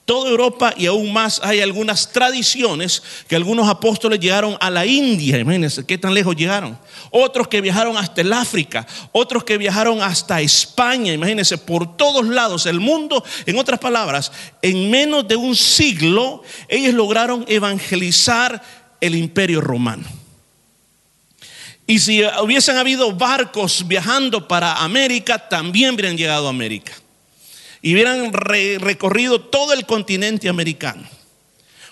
[0.08, 5.38] toda Europa y aún más hay algunas tradiciones que algunos apóstoles llegaron a la India,
[5.38, 6.80] imagínense qué tan lejos llegaron.
[7.12, 12.66] Otros que viajaron hasta el África, otros que viajaron hasta España, imagínense, por todos lados
[12.68, 13.22] el mundo.
[13.46, 18.62] En otras palabras, en menos de un siglo, ellos lograron evangelizar
[19.02, 20.06] el imperio romano.
[21.88, 26.92] Y si hubiesen habido barcos viajando para América, también hubieran llegado a América.
[27.82, 31.08] Y hubieran recorrido todo el continente americano.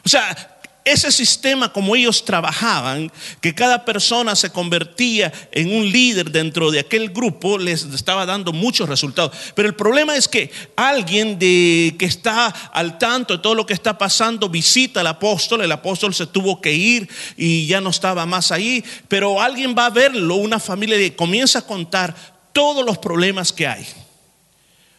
[0.04, 0.55] O sea,
[0.86, 6.80] ese sistema como ellos trabajaban, que cada persona se convertía en un líder dentro de
[6.80, 9.36] aquel grupo, les estaba dando muchos resultados.
[9.56, 13.74] Pero el problema es que alguien de, que está al tanto de todo lo que
[13.74, 18.28] está pasando visita al apóstol, el apóstol se tuvo que ir y ya no estaba
[18.28, 22.16] más ahí, pero alguien va a verlo, una familia comienza a contar
[22.54, 23.88] todos los problemas que hay.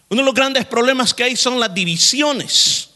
[0.09, 2.91] Uno de los grandes problemas que hay son las divisiones.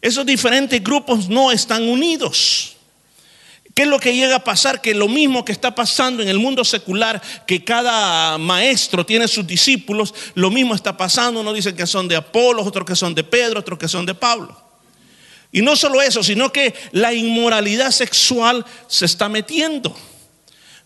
[0.00, 2.76] Esos diferentes grupos no están unidos.
[3.74, 4.80] ¿Qué es lo que llega a pasar?
[4.80, 9.46] Que lo mismo que está pasando en el mundo secular, que cada maestro tiene sus
[9.46, 11.40] discípulos, lo mismo está pasando.
[11.40, 14.14] Uno dice que son de Apolo, otros que son de Pedro, otros que son de
[14.14, 14.60] Pablo.
[15.52, 19.96] Y no solo eso, sino que la inmoralidad sexual se está metiendo.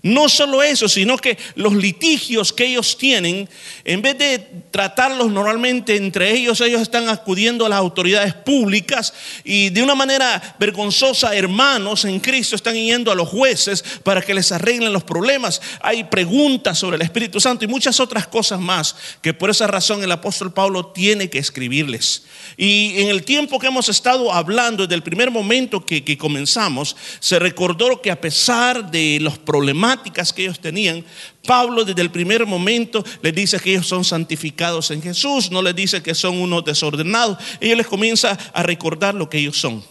[0.03, 3.49] No solo eso, sino que los litigios que ellos tienen,
[3.85, 4.41] en vez de
[4.73, 10.57] tratarlos normalmente entre ellos, ellos están acudiendo a las autoridades públicas y de una manera
[10.59, 15.62] vergonzosa, hermanos en Cristo están yendo a los jueces para que les arreglen los problemas.
[15.81, 20.03] Hay preguntas sobre el Espíritu Santo y muchas otras cosas más que por esa razón
[20.03, 22.25] el apóstol Pablo tiene que escribirles.
[22.57, 26.97] Y en el tiempo que hemos estado hablando, desde el primer momento que, que comenzamos,
[27.21, 29.91] se recordó que a pesar de los problemas,
[30.35, 31.05] que ellos tenían,
[31.46, 35.74] Pablo desde el primer momento les dice que ellos son santificados en Jesús, no les
[35.74, 39.85] dice que son unos desordenados, ellos les comienza a recordar lo que ellos son.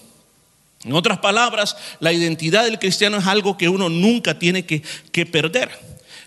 [0.84, 4.82] En otras palabras, la identidad del cristiano es algo que uno nunca tiene que,
[5.26, 5.70] perder.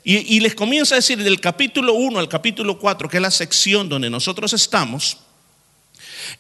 [0.04, 3.30] Y, y, les comienza a decir del capítulo 1 al capítulo 4, que es la
[3.30, 5.16] sección donde nosotros estamos,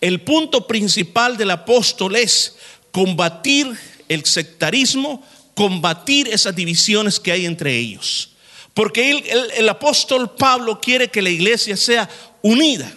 [0.00, 2.56] el punto principal del apóstol es
[2.92, 3.76] combatir
[4.08, 8.30] el sectarismo combatir esas divisiones que hay entre ellos.
[8.74, 9.22] Porque
[9.56, 12.08] el, apóstol Pablo quiere que la iglesia sea
[12.42, 12.92] unida,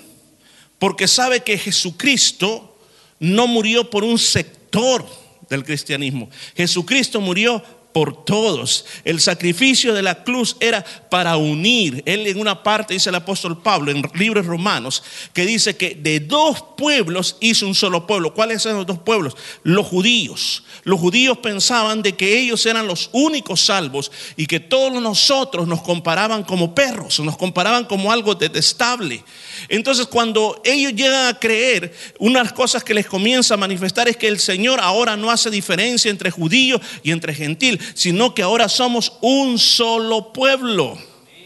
[0.80, 2.78] porque sabe que Jesucristo
[3.20, 5.08] no murió por un sector
[5.50, 6.30] del cristianismo.
[6.56, 7.63] Jesucristo murió
[7.98, 8.86] por todos.
[9.06, 12.04] El sacrificio de la cruz era para unir.
[12.06, 15.02] Él en una parte dice el apóstol Pablo en libros romanos
[15.34, 18.36] que dice que de dos pueblos hizo un solo pueblo.
[18.36, 19.36] ¿Cuáles son los dos pueblos?
[19.64, 20.64] Los judíos.
[20.84, 25.82] Los judíos pensaban de que ellos eran los únicos salvos y que todos nosotros nos
[25.82, 29.24] comparaban como perros, nos comparaban como algo detestable.
[29.70, 34.28] Entonces cuando ellos llegan a creer, unas cosas que les comienza a manifestar es que
[34.28, 39.13] el Señor ahora no hace diferencia entre judío y entre gentil, sino que ahora somos
[39.21, 40.97] un solo pueblo.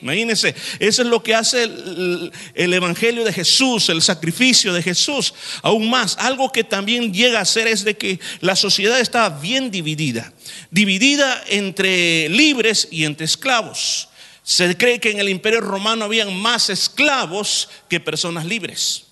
[0.02, 5.34] Imagínense, eso es lo que hace el, Evangelio de Jesús, el sacrificio de Jesús.
[5.62, 9.70] Aún más, algo que también llega a ser es de que la sociedad está bien
[9.70, 10.34] dividida.
[10.72, 14.10] Dividida entre libres y entre esclavos.
[14.44, 19.04] Se cree que en el imperio romano habían más esclavos que personas libres.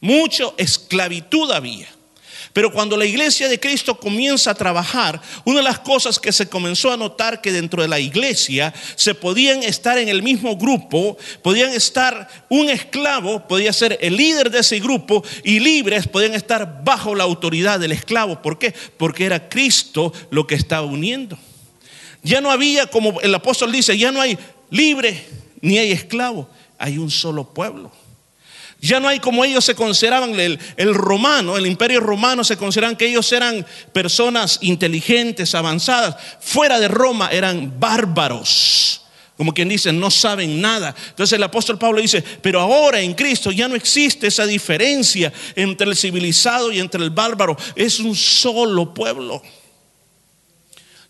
[0.00, 1.88] Mucho esclavitud había.
[2.54, 6.48] Pero cuando la iglesia de Cristo comienza a trabajar, una de las cosas que se
[6.48, 11.18] comenzó a notar que dentro de la iglesia se podían estar en el mismo grupo,
[11.42, 16.84] podían estar un esclavo, podía ser el líder de ese grupo y libres podían estar
[16.84, 18.40] bajo la autoridad del esclavo.
[18.40, 18.72] ¿Por qué?
[18.96, 21.36] Porque era Cristo lo que estaba uniendo.
[22.22, 24.38] Ya no había, como el apóstol dice, ya no hay
[24.70, 25.26] libre
[25.60, 26.48] ni hay esclavo,
[26.78, 27.90] hay un solo pueblo.
[28.84, 32.96] Ya no hay como ellos se consideraban, el, el, romano, el imperio romano se consideraban
[32.96, 33.64] que ellos eran
[33.94, 36.16] personas inteligentes, avanzadas.
[36.38, 39.00] Fuera de Roma eran bárbaros.
[39.38, 40.94] Como quien dice, no saben nada.
[41.08, 45.88] Entonces el apóstol Pablo dice, pero ahora en Cristo ya no existe esa diferencia entre
[45.88, 47.56] el civilizado y entre el bárbaro.
[47.74, 49.40] Es un solo pueblo.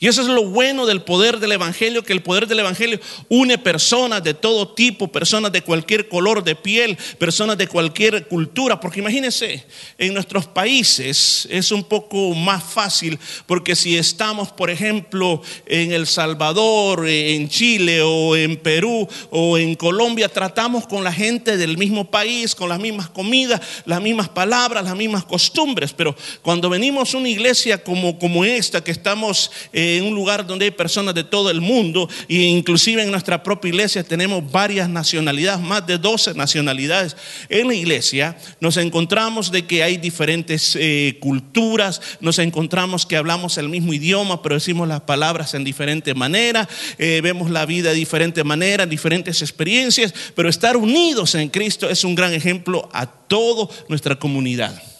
[0.00, 3.58] Y eso es lo bueno del poder del Evangelio, que el poder del Evangelio une
[3.58, 8.80] personas de todo tipo, personas de cualquier color de piel, personas de cualquier cultura.
[8.80, 9.64] Porque imagínense,
[9.96, 16.06] en nuestros países es un poco más fácil, porque si estamos, por ejemplo, en El
[16.06, 22.10] Salvador, en Chile o en Perú o en Colombia, tratamos con la gente del mismo
[22.10, 25.92] país, con las mismas comidas, las mismas palabras, las mismas costumbres.
[25.92, 29.50] Pero cuando venimos a una iglesia como, como esta, que estamos...
[29.72, 33.42] Eh, en un lugar donde hay personas de todo el mundo e inclusive en nuestra
[33.42, 37.16] propia iglesia tenemos varias nacionalidades, más de 12 nacionalidades.
[37.48, 43.58] En la iglesia nos encontramos de que hay diferentes eh, culturas, nos encontramos que hablamos
[43.58, 46.68] el mismo idioma, pero decimos las palabras en diferente manera,
[46.98, 52.04] eh, vemos la vida de diferente manera, diferentes experiencias, pero estar unidos en Cristo es
[52.04, 54.93] un gran ejemplo a toda nuestra comunidad.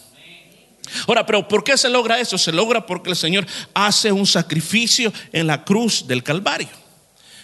[1.07, 2.37] Ahora, pero ¿por qué se logra eso?
[2.37, 6.69] Se logra porque el Señor hace un sacrificio en la cruz del Calvario.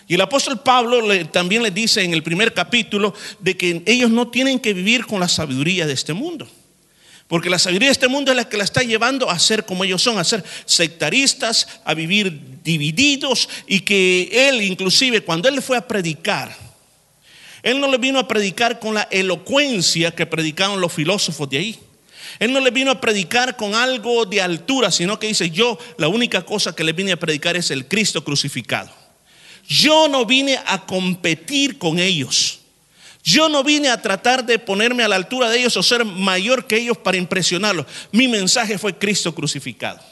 [0.07, 4.27] Y el apóstol Pablo también le dice en el primer capítulo de que ellos no
[4.27, 6.47] tienen que vivir con la sabiduría de este mundo.
[7.27, 9.85] Porque la sabiduría de este mundo es la que la está llevando a ser como
[9.85, 15.77] ellos son, a ser sectaristas, a vivir divididos y que él inclusive cuando él fue
[15.77, 16.53] a predicar,
[17.63, 21.79] él no le vino a predicar con la elocuencia que predicaban los filósofos de ahí.
[22.39, 26.07] Él no le vino a predicar con algo de altura, sino que dice, yo la
[26.07, 28.89] única cosa que le vine a predicar es el Cristo crucificado.
[29.67, 32.59] Yo no vine a competir con ellos.
[33.23, 36.65] Yo no vine a tratar de ponerme a la altura de ellos o ser mayor
[36.65, 37.85] que ellos para impresionarlos.
[38.11, 40.10] Mi mensaje fue Cristo crucificado.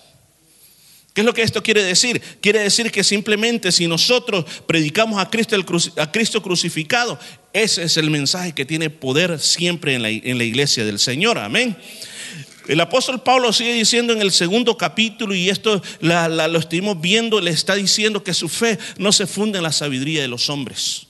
[1.19, 2.21] ¿Qué es lo que esto quiere decir?
[2.39, 5.57] Quiere decir que simplemente si nosotros predicamos a Cristo,
[5.97, 7.19] a Cristo crucificado,
[7.51, 11.37] ese es el mensaje que tiene poder siempre en la, en la iglesia del Señor.
[11.37, 11.75] Amén.
[12.69, 17.51] El apóstol Pablo sigue diciendo en el segundo capítulo, y esto lo estuvimos viendo, le
[17.51, 21.08] está diciendo que su fe no se funde en la sabiduría de los hombres.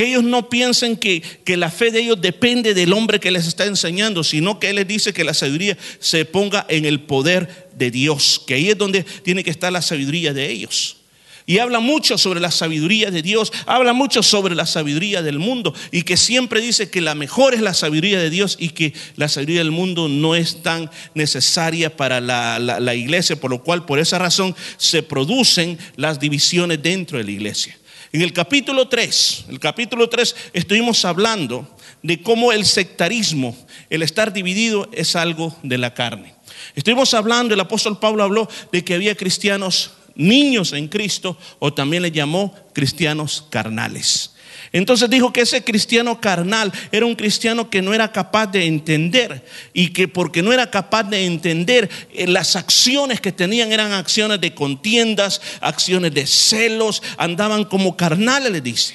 [0.00, 3.46] Que ellos no piensen que, que, la fe de ellos depende del hombre que les
[3.46, 7.68] está enseñando, sino que Él les dice que la sabiduría se ponga en el poder
[7.76, 10.96] de Dios, que ahí es donde tiene que estar la sabiduría de ellos.
[11.44, 15.74] Y habla mucho sobre la sabiduría de Dios, habla mucho sobre la sabiduría del mundo
[15.92, 19.28] y que siempre dice que la mejor es la sabiduría de Dios y que la
[19.28, 24.18] sabiduría del mundo no es tan necesaria para la, iglesia, por lo cual por esa
[24.18, 27.76] razón se producen las divisiones dentro de la iglesia.
[28.12, 31.68] En el capítulo 3, el capítulo 3 estuvimos hablando
[32.02, 33.56] de cómo el sectarismo,
[33.88, 36.34] el estar dividido es algo de la carne.
[36.74, 42.02] Estuvimos hablando, el apóstol Pablo habló de que había cristianos niños en Cristo o también
[42.02, 44.34] le llamó cristianos carnales.
[44.72, 49.44] Entonces dijo que ese cristiano carnal era un cristiano que no era capaz de entender
[49.72, 54.40] y que porque no era capaz de entender eh, las acciones que tenían eran acciones
[54.40, 58.94] de contiendas, acciones de celos, andaban como carnales, le dice.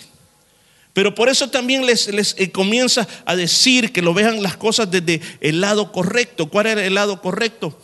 [0.94, 5.20] Pero por eso también les, eh, comienza a decir que lo vean las cosas desde
[5.42, 6.46] el lado correcto.
[6.46, 7.78] ¿Cuál era el lado correcto?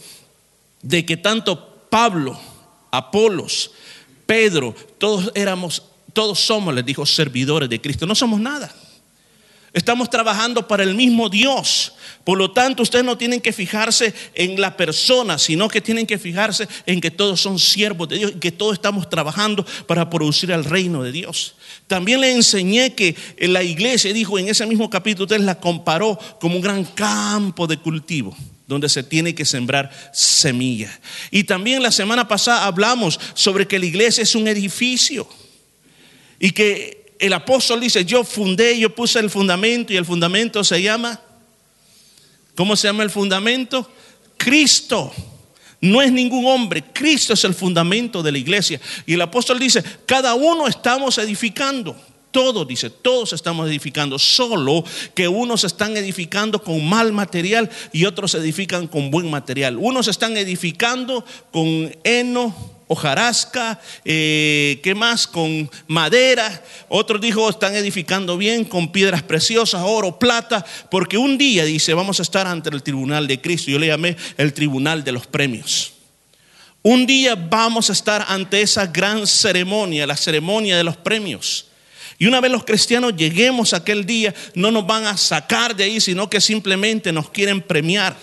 [0.82, 2.39] De que tanto Pablo,
[2.89, 3.72] Apolos,
[4.26, 5.84] Pedro, todos éramos,
[6.14, 8.05] todos somos, les dijo, servidores de Cristo.
[8.05, 8.74] No somos nada.
[9.74, 11.93] Estamos trabajando para el mismo Dios.
[12.26, 16.20] Por lo tanto, ustedes no tienen que fijarse en la persona, sino que tienen que
[16.20, 20.51] fijarse en que todos son siervos de Dios y que todos estamos trabajando para producir
[20.51, 21.55] el reino de Dios.
[21.88, 26.57] También le enseñé que la iglesia, dijo en ese mismo capítulo, usted la comparó como
[26.57, 28.36] un gran campo de cultivo
[28.68, 30.97] donde se tiene que sembrar semilla.
[31.30, 35.28] Y también la semana pasada hablamos sobre que la iglesia es un edificio
[36.42, 40.82] y que el apóstol dice, yo fundé, yo puse el fundamento y el fundamento se
[40.82, 41.22] llama,
[42.56, 43.89] ¿cómo se llama el fundamento?
[44.38, 45.14] Cristo.
[45.82, 48.82] No es ningún hombre, Cristo es el fundamento de la iglesia.
[49.06, 51.96] Y el apóstol dice, cada uno estamos edificando.
[52.32, 54.84] Todos, dice, todos estamos edificando, solo
[55.14, 59.78] que unos están edificando con mal material y otros edifican con buen material.
[59.78, 62.56] Unos están edificando con heno,
[62.92, 65.26] hojarasca, eh, ¿qué más?
[65.26, 66.62] Con madera.
[66.89, 72.20] Otros dijo, están edificando bien con piedras preciosas, oro, plata, porque un día, dice, vamos
[72.20, 73.72] a estar ante el tribunal de Cristo.
[73.72, 75.94] Yo le llamé el tribunal de los premios.
[76.84, 81.68] Un día vamos a estar ante esa gran ceremonia, la ceremonia de los premios.
[82.20, 85.86] Y una vez los cristianos lleguemos a aquel día, no nos van a sacar de
[85.86, 88.18] ahí, sino que simplemente nos quieren premiar.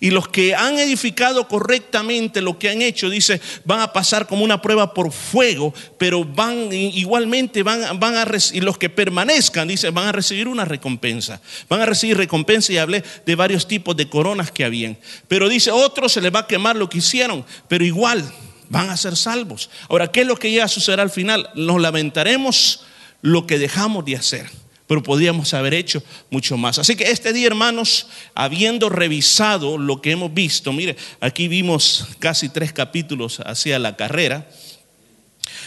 [0.00, 4.44] Y los que han edificado correctamente lo que han hecho, dice, van a pasar como
[4.44, 9.90] una prueba por fuego, pero van igualmente, van, van a y los que permanezcan, dice,
[9.90, 11.40] van a recibir una recompensa.
[11.68, 14.96] Van a recibir recompensa y hablé de varios tipos de coronas que habían.
[15.26, 18.24] Pero dice, otros se les va a quemar lo que hicieron, pero igual
[18.68, 19.68] van a ser salvos.
[19.88, 21.50] Ahora, ¿qué es lo que llega a suceder al final?
[21.56, 22.84] Nos lamentaremos
[23.20, 24.48] lo que dejamos de hacer
[24.88, 26.78] pero podríamos haber hecho mucho más.
[26.78, 32.48] Así que este día, hermanos, habiendo revisado lo que hemos visto, mire, aquí vimos casi
[32.48, 34.48] tres capítulos hacia la carrera.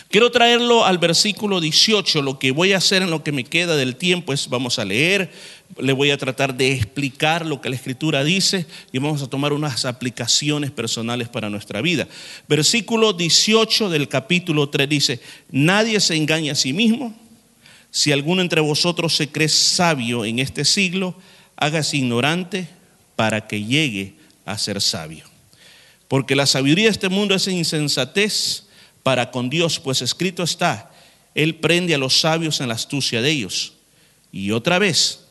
[0.10, 2.22] Quiero traerlo al versículo 18.
[2.22, 4.86] Lo que voy a hacer en lo que me queda del tiempo es, vamos a
[4.86, 5.32] leer,
[5.80, 9.54] le voy a tratar de explicar lo que la escritura dice y vamos a tomar
[9.54, 12.08] unas aplicaciones personales para nuestra vida.
[12.48, 15.20] Versículo 18 del capítulo 3 dice,
[15.52, 17.21] nadie se engaña a sí mismo
[17.92, 21.16] si alguno entre vosotros se cree sabio en este siglo,
[21.58, 22.70] hágase ignorante
[23.18, 24.16] para que llegue
[24.46, 25.26] a ser sabio.
[26.08, 28.64] Porque la sabiduría de este mundo es insensatez
[29.04, 30.92] para con Dios, pues escrito está,
[31.36, 33.74] Él prende a los sabios en la astucia de ellos.
[34.32, 35.26] Y otra vez,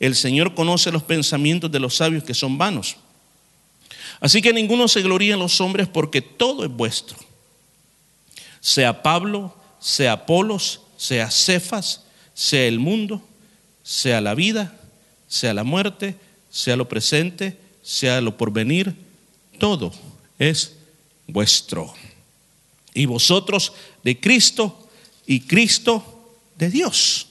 [0.00, 2.96] el Señor conoce los pensamientos de los sabios que son vanos.
[4.20, 7.18] Así que ninguno se gloría en los hombres porque todo es vuestro.
[8.60, 12.05] Sea Pablo, sea Apolos, sea Cefas,
[12.36, 13.26] sea el mundo,
[13.82, 14.78] sea la vida,
[15.26, 16.16] sea la muerte,
[16.50, 18.94] sea lo presente, sea lo porvenir,
[19.58, 19.90] todo
[20.38, 20.76] es
[21.26, 21.94] vuestro.
[22.92, 23.72] Y vosotros
[24.04, 24.86] de Cristo
[25.26, 27.28] y Cristo de Dios.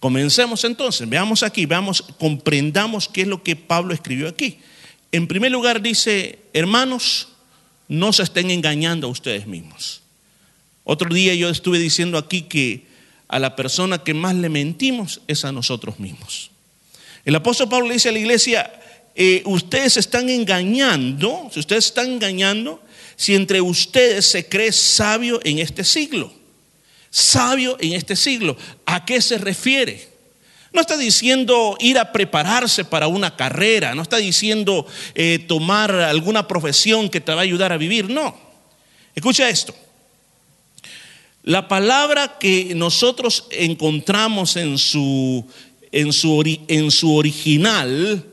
[0.00, 4.58] Comencemos entonces, veamos aquí, veamos, comprendamos qué es lo que Pablo escribió aquí.
[5.12, 7.28] En primer lugar dice, hermanos,
[7.88, 10.02] no se estén engañando a ustedes mismos.
[10.84, 12.89] Otro día yo estuve diciendo aquí que
[13.30, 16.50] a la persona que más le mentimos es a nosotros mismos.
[17.24, 18.70] El apóstol Pablo le dice a la iglesia,
[19.14, 22.82] eh, ustedes están engañando, si ustedes están engañando,
[23.14, 26.32] si entre ustedes se cree sabio en este siglo.
[27.10, 28.56] Sabio en este siglo.
[28.84, 30.08] ¿A qué se refiere?
[30.72, 36.48] No está diciendo ir a prepararse para una carrera, no está diciendo eh, tomar alguna
[36.48, 38.36] profesión que te va a ayudar a vivir, no.
[39.14, 39.74] Escucha esto.
[41.42, 45.44] La palabra que nosotros encontramos en su,
[45.90, 48.24] en su, en su original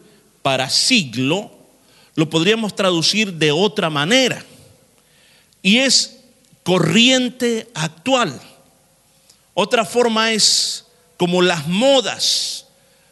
[0.42, 1.52] para siglo,
[2.16, 4.44] lo podríamos traducir de otra manera.
[5.62, 6.20] Y es
[6.64, 8.42] corriente actual.
[9.54, 10.86] Otra forma es
[11.16, 12.66] como las modas,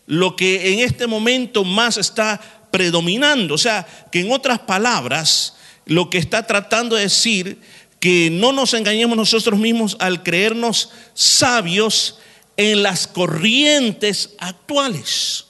[0.08, 2.40] lo que en este momento más está
[2.70, 3.56] predominando.
[3.56, 7.62] O sea, que en otras palabras, lo que está tratando de decir
[8.06, 12.20] que no nos engañemos nosotros mismos al creernos sabios
[12.56, 15.46] en las corrientes actuales.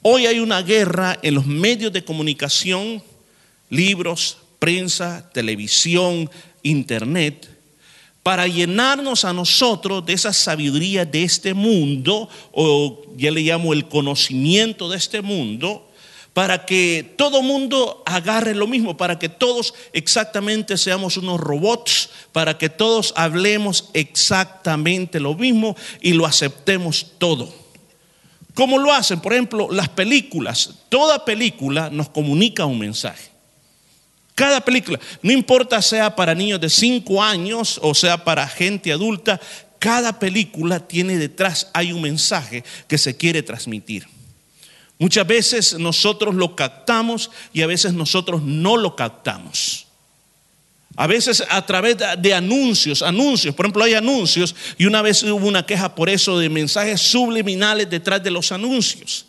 [0.00, 3.02] Hoy hay una guerra en los medios de comunicación,
[3.68, 6.30] libros, prensa, televisión,
[6.62, 7.50] internet,
[8.22, 13.88] para llenarnos a nosotros de esa sabiduría de este mundo, o ya le llamo el
[13.88, 15.87] conocimiento de este mundo,
[16.38, 22.56] para que todo mundo agarre lo mismo, para que todos exactamente seamos unos robots, para
[22.56, 27.52] que todos hablemos exactamente lo mismo y lo aceptemos todo.
[28.54, 29.18] ¿Cómo lo hacen?
[29.18, 30.74] Por ejemplo, las películas.
[30.88, 33.32] Toda película nos comunica un mensaje.
[34.36, 39.40] Cada película, no importa sea para niños de 5 años o sea para gente adulta,
[39.80, 44.06] cada película tiene detrás, hay un mensaje que se quiere transmitir.
[44.98, 49.86] Muchas veces nosotros lo captamos y a veces nosotros no lo captamos.
[50.96, 55.46] A veces a través de anuncios, anuncios, por ejemplo hay anuncios y una vez hubo
[55.46, 59.24] una queja por eso de mensajes subliminales detrás de los anuncios.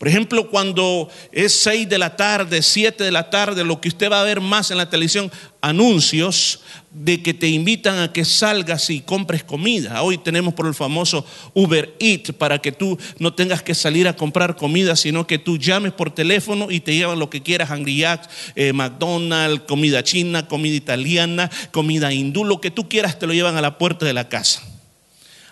[0.00, 4.10] Por ejemplo, cuando es 6 de la tarde, 7 de la tarde, lo que usted
[4.10, 5.30] va a ver más en la televisión,
[5.60, 10.02] anuncios de que te invitan a que salgas y compres comida.
[10.02, 14.16] Hoy tenemos por el famoso Uber Eat para que tú no tengas que salir a
[14.16, 17.98] comprar comida, sino que tú llames por teléfono y te llevan lo que quieras, Angry
[17.98, 23.34] Jacks, eh, McDonald's, comida china, comida italiana, comida hindú, lo que tú quieras te lo
[23.34, 24.69] llevan a la puerta de la casa.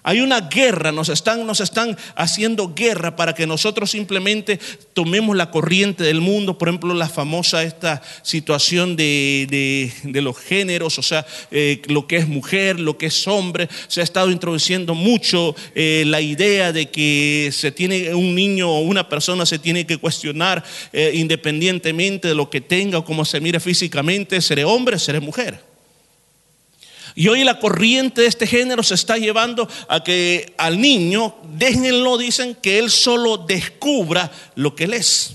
[0.09, 4.59] Hay una guerra, nos están, nos están haciendo guerra para que nosotros simplemente
[4.95, 11.03] tomemos la corriente del mundo, por ejemplo, la famosa esta situación de, los géneros, o
[11.03, 15.55] sea, eh, lo que es mujer, lo que es hombre, se ha estado introduciendo mucho
[15.75, 19.99] eh, la idea de que se tiene un niño o una persona se tiene que
[19.99, 25.21] cuestionar eh, independientemente de lo que tenga o cómo se mire físicamente, seré hombre, seré
[25.21, 25.69] mujer.
[27.19, 32.17] Y hoy la corriente de este género se está llevando a que al niño, déjenlo,
[32.17, 35.35] dicen, que él solo descubra lo que él es.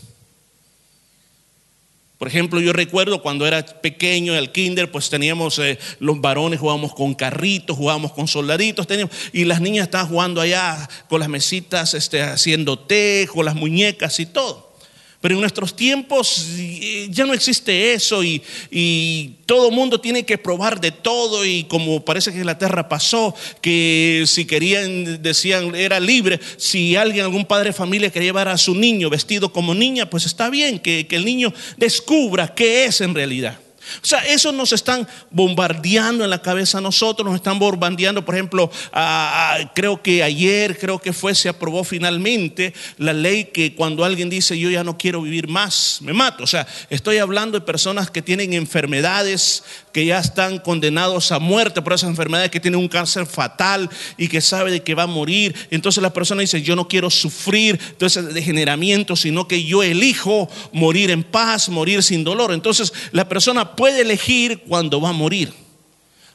[2.17, 6.61] Por ejemplo, yo recuerdo cuando era pequeño, en el kinder, pues teníamos eh, los varones,
[6.61, 11.27] jugábamos con carritos, jugábamos con soldaditos, teníamos, y las niñas estaban jugando allá con las
[11.27, 14.72] mesitas, este, haciendo té, con las muñecas y todo.
[15.23, 18.43] Pero en nuestros tiempos eh, ya no existe eso y,
[19.45, 22.89] todo el mundo tiene que probar de todo y como parece que en la tierra
[22.89, 28.49] pasó, que si querían, decían, era libre, si alguien, algún padre de familia quería llevar
[28.49, 32.85] a su niño vestido como niña, pues está bien que, que el niño descubra qué
[32.85, 33.62] es en realidad.
[34.01, 38.35] O sea, eso nos están bombardeando en la cabeza a nosotros, nos están bombardeando, por
[38.35, 38.71] ejemplo,
[39.73, 44.57] creo que ayer, creo que fue, se aprobó finalmente la ley que cuando alguien dice
[44.57, 46.43] yo ya no quiero vivir más, me mato.
[46.43, 49.63] O sea, estoy hablando de personas que tienen enfermedades,
[49.93, 54.27] que ya están condenados a muerte por esas enfermedades, que tienen un cáncer fatal y
[54.27, 55.55] que sabe de que va a morir.
[55.69, 60.49] Entonces la persona dice, yo no quiero sufrir todo ese degeneramiento, sino que yo elijo
[60.71, 62.51] morir en paz, morir sin dolor.
[62.51, 65.53] Entonces la persona puede elegir cuando va a morir.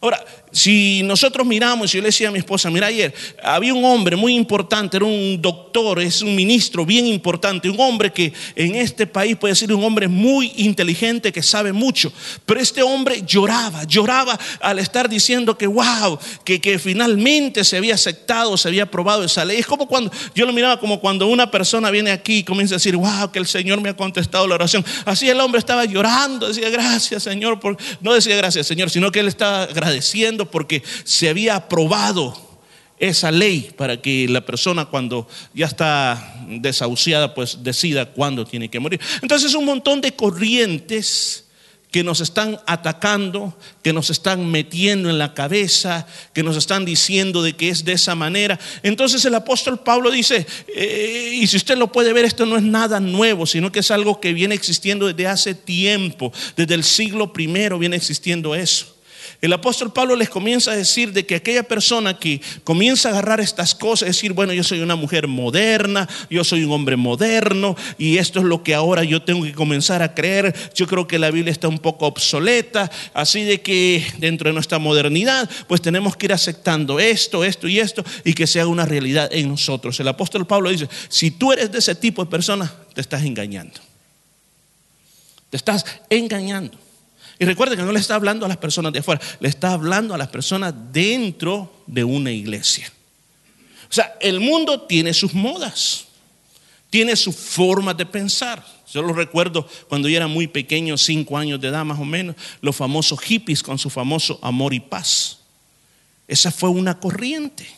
[0.01, 4.17] Ahora, si nosotros miramos, yo le decía a mi esposa, mira ayer, había un hombre
[4.17, 9.07] muy importante, era un doctor, es un ministro bien importante, un hombre que en este
[9.07, 12.13] país puede ser un hombre muy inteligente, que sabe mucho,
[12.47, 17.95] pero este hombre lloraba, lloraba al estar diciendo que wow, que, que finalmente se había
[17.95, 19.59] aceptado, se había aprobado esa ley.
[19.59, 22.79] Es como cuando, yo lo miraba como cuando una persona viene aquí y comienza a
[22.79, 24.85] decir, wow, que el Señor me ha contestado la oración.
[25.05, 27.77] Así el hombre estaba llorando, decía gracias Señor, por...
[28.01, 32.49] no decía gracias Señor, sino que él estaba agradeciendo porque se había aprobado
[32.99, 38.81] esa ley para que la persona cuando ya está desahuciada pues decida cuándo tiene que
[38.81, 39.01] morir.
[39.23, 41.45] Entonces un montón de corrientes
[41.91, 47.43] que nos están atacando, que nos están metiendo en la cabeza, que nos están diciendo
[47.43, 48.59] de que es de esa manera.
[48.83, 52.63] Entonces el apóstol Pablo dice, eh, y si usted lo puede ver, esto no es
[52.63, 57.33] nada nuevo, sino que es algo que viene existiendo desde hace tiempo, desde el siglo
[57.33, 58.98] primero viene existiendo eso.
[59.41, 63.39] El apóstol Pablo les comienza a decir de que aquella persona que comienza a agarrar
[63.39, 68.19] estas cosas, decir, bueno, yo soy una mujer moderna, yo soy un hombre moderno y
[68.19, 70.53] esto es lo que ahora yo tengo que comenzar a creer.
[70.75, 74.81] Yo creo que la Biblia está un poco obsoleta, así de que dentro de nuestra
[74.81, 79.29] modernidad, pues tenemos que ir aceptando esto, esto y esto y que sea una realidad
[79.33, 80.01] en nosotros.
[80.01, 83.79] El apóstol Pablo dice, si tú eres de ese tipo de persona, te estás engañando.
[85.49, 86.88] Te estás engañando.
[87.39, 90.15] Y recuerden que no le está hablando a las personas de afuera, le está hablando
[90.15, 92.93] a las personas dentro de una iglesia.
[93.89, 96.07] O sea, el mundo tiene sus modas,
[96.91, 98.65] tiene su forma de pensar.
[98.93, 102.35] Yo lo recuerdo cuando yo era muy pequeño, cinco años de edad más o menos,
[102.61, 105.39] los famosos hippies con su famoso amor y paz.
[106.27, 107.78] Esa fue una corriente.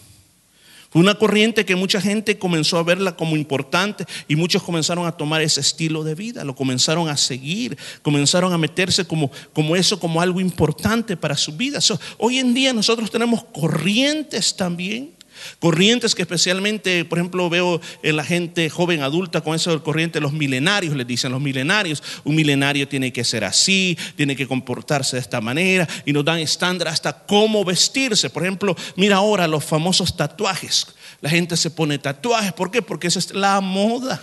[0.90, 5.12] Fue una corriente que mucha gente comenzó a verla como importante y muchos comenzaron a
[5.12, 10.00] tomar ese estilo de vida, lo comenzaron a seguir, comenzaron a meterse como, como eso,
[10.00, 11.78] como algo importante para su vida.
[12.18, 15.19] hoy en día nosotros tenemos corrientes también.
[15.58, 20.32] Corrientes que especialmente, por ejemplo, veo en la gente joven adulta con eso corriente, los
[20.32, 22.02] milenarios, les dicen los milenarios.
[22.24, 26.38] Un milenario tiene que ser así, tiene que comportarse de esta manera y nos dan
[26.38, 28.30] estándar hasta cómo vestirse.
[28.30, 30.86] Por ejemplo, mira ahora los famosos tatuajes.
[31.20, 32.82] La gente se pone tatuajes, ¿por qué?
[32.82, 34.20] Porque esa es la moda.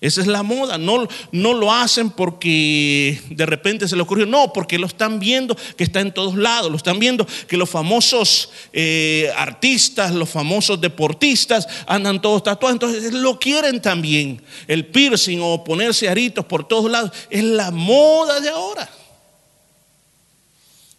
[0.00, 0.78] Esa es la moda.
[0.78, 4.24] No, no lo hacen porque de repente se le ocurrió.
[4.24, 6.70] No, porque lo están viendo que está en todos lados.
[6.70, 12.76] Lo están viendo que los famosos eh, artistas, los famosos deportistas andan todos tatuados.
[12.76, 14.42] Entonces lo quieren también.
[14.66, 17.12] El piercing o ponerse aritos por todos lados.
[17.28, 18.88] Es la moda de ahora.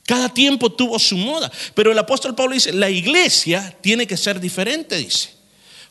[0.06, 1.52] Cada tiempo tuvo su moda.
[1.74, 5.41] Pero el apóstol Pablo dice, la iglesia tiene que ser diferente, dice.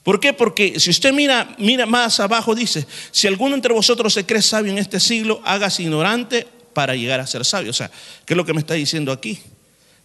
[0.03, 0.33] ¿Por qué?
[0.33, 4.73] Porque si usted mira, mira más abajo, dice, si alguno entre vosotros se cree sabio
[4.73, 7.71] en este siglo, hágase ignorante para llegar a ser sabio.
[7.71, 7.91] O sea,
[8.25, 9.39] ¿qué es lo que me está diciendo aquí?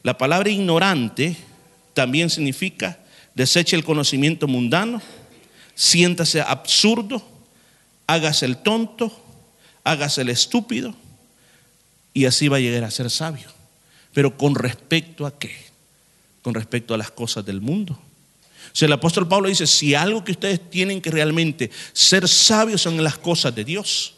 [0.03, 1.37] La palabra ignorante
[1.93, 2.99] también significa
[3.33, 5.01] deseche el conocimiento mundano,
[5.75, 7.25] siéntase absurdo,
[8.05, 9.11] hágase el tonto,
[9.83, 10.93] hágase el estúpido,
[12.13, 13.47] y así va a llegar a ser sabio.
[14.13, 15.55] Pero con respecto a qué?
[16.41, 17.99] Con respecto a las cosas del mundo
[18.79, 23.17] el apóstol Pablo dice, si algo que ustedes tienen que realmente ser sabios son las
[23.17, 24.15] cosas de Dios.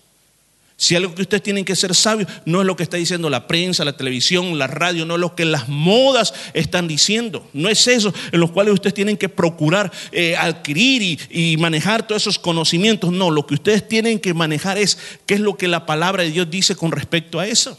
[0.80, 3.48] Si algo que ustedes tienen que ser sabios no es lo que está diciendo la
[3.48, 7.50] prensa, la televisión, la radio, no es lo que las modas están diciendo.
[7.52, 12.06] No es eso en los cuales ustedes tienen que procurar eh, adquirir y, y, manejar
[12.06, 13.12] todos esos conocimientos.
[13.12, 16.30] No, lo que ustedes tienen que manejar es qué es lo que la palabra de
[16.30, 17.76] Dios dice con respecto a eso.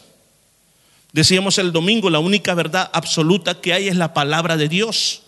[1.13, 5.23] Decíamos el domingo, la única verdad absoluta que hay es la palabra de Dios.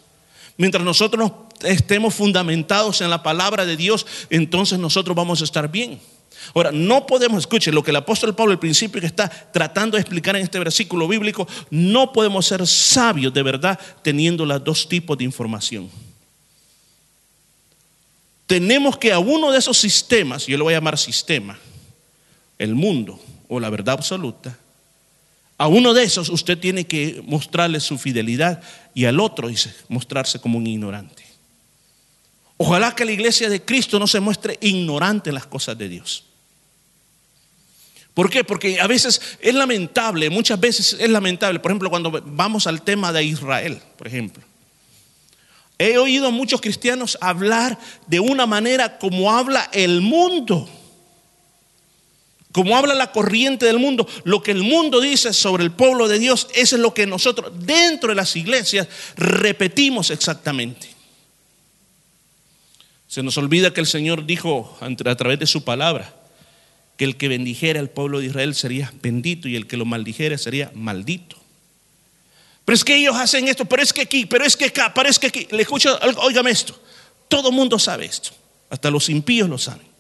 [0.62, 1.32] Mientras nosotros
[1.64, 6.00] estemos fundamentados en la palabra de Dios, entonces nosotros vamos a estar bien.
[6.54, 10.02] Ahora, no podemos, escuche lo que el apóstol Pablo, el principio que está tratando de
[10.02, 15.18] explicar en este versículo bíblico, no podemos ser sabios de verdad teniendo los dos tipos
[15.18, 15.90] de información.
[18.46, 21.58] Tenemos que a uno de esos sistemas, yo lo voy a llamar sistema,
[22.60, 24.60] el mundo o la verdad absoluta,
[25.62, 28.64] a uno de esos usted tiene que mostrarle su fidelidad
[28.94, 31.26] y al otro dice mostrarse como un ignorante.
[32.58, 36.26] Ojalá que la iglesia de Cristo no se muestre ignorante en las cosas de Dios.
[38.14, 38.44] ¿Por qué?
[38.44, 41.60] Porque a veces es lamentable, muchas veces es lamentable.
[41.60, 44.44] Por ejemplo, cuando vamos al tema de Israel, por ejemplo.
[45.80, 50.70] He oído a muchos cristianos hablar de una manera como habla el mundo.
[52.52, 56.20] Como habla la corriente del mundo, lo que el mundo dice sobre el pueblo de
[56.20, 60.90] Dios, eso es lo que nosotros dentro de las iglesias repetimos exactamente.
[63.08, 66.16] Se nos olvida que el Señor dijo a través de su palabra,
[66.98, 70.38] que el que bendijera al pueblo de Israel sería bendito y el que lo maldijera
[70.38, 71.38] sería maldito.
[72.64, 75.10] Pero es que ellos hacen esto, pero es que aquí, pero es que acá, pero
[75.10, 75.48] es que aquí.
[75.52, 76.80] Le escucho, óigame esto.
[77.28, 78.32] Todo el mundo sabe esto.
[78.70, 79.91] Hasta los impíos lo saben.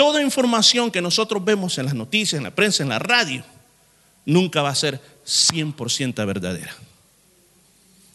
[0.00, 3.44] Toda información que nosotros vemos en las noticias, en la prensa, en la radio,
[4.24, 6.74] nunca va a ser 100% verdadera.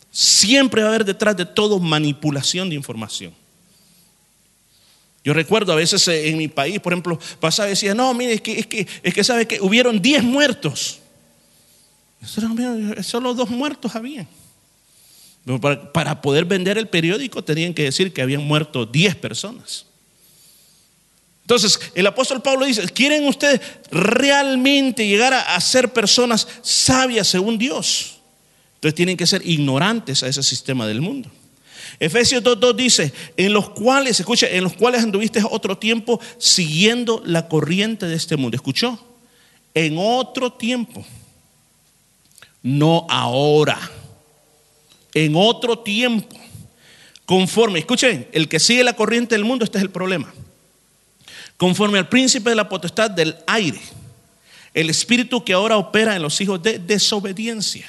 [0.10, 3.36] Siempre va a haber detrás de todo manipulación de información.
[5.24, 8.42] Yo recuerdo a veces en mi país, por ejemplo, pasaba y decía, no, mire, es
[8.42, 11.02] que, es que, es que sabe que hubieron 10 muertos.
[13.04, 14.28] Solo dos muertos habían.
[15.94, 19.86] Para poder vender el periódico tenían que decir que habían muerto 10 personas.
[21.46, 28.18] Entonces, el apóstol Pablo dice, ¿quieren ustedes realmente llegar a, ser personas sabias según Dios?
[28.74, 31.30] Entonces tienen que ser ignorantes a ese sistema del mundo.
[32.00, 37.48] Efesios 2.2 dice, en los cuales, escucha, en los cuales anduviste otro tiempo siguiendo la
[37.48, 38.56] corriente de este mundo.
[38.56, 39.00] ¿Escuchó?
[39.76, 41.06] En otro tiempo,
[42.64, 43.80] no ahora,
[45.14, 46.36] en otro tiempo,
[47.28, 50.34] conforme, escuchen, el que sigue la corriente del mundo, este es el problema.
[51.58, 53.80] Conforme al príncipe de la potestad del aire,
[54.74, 57.88] el espíritu que ahora opera en los hijos de desobediencia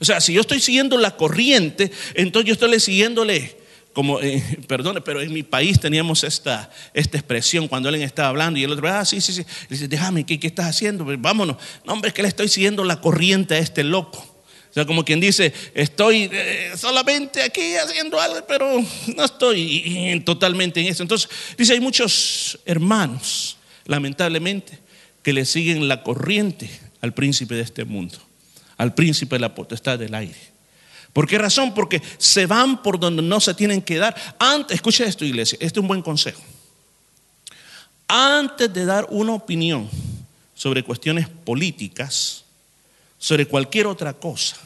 [0.00, 3.58] o sea, si yo estoy siguiendo la corriente, entonces yo estoy siguiéndole,
[3.92, 8.58] como, eh, perdone, pero en mi país teníamos esta, esta expresión cuando alguien estaba hablando
[8.58, 11.04] y el otro, ah, sí, sí, sí, dice, déjame, ¿qué, estás haciendo?
[11.04, 11.58] Pues vámonos.
[11.84, 14.26] No, hombre, es que le estoy siguiendo la corriente a este loco.
[14.70, 18.68] O sea, como quien dice, estoy eh, solamente aquí haciendo algo, pero
[19.16, 21.02] no estoy totalmente en eso.
[21.02, 23.56] Entonces, dice, hay muchos hermanos,
[23.86, 24.78] lamentablemente,
[25.22, 28.18] que le siguen la corriente al príncipe de este mundo
[28.80, 30.38] al príncipe de la potestad del aire.
[31.12, 31.74] ¿Por qué razón?
[31.74, 34.16] Porque se van por donde no se tienen que dar.
[34.38, 36.40] Antes, escucha esto, iglesia, este es un buen consejo.
[38.08, 39.86] Antes de dar una opinión
[40.54, 42.39] sobre cuestiones políticas,
[43.20, 44.56] sobre cualquier otra cosa,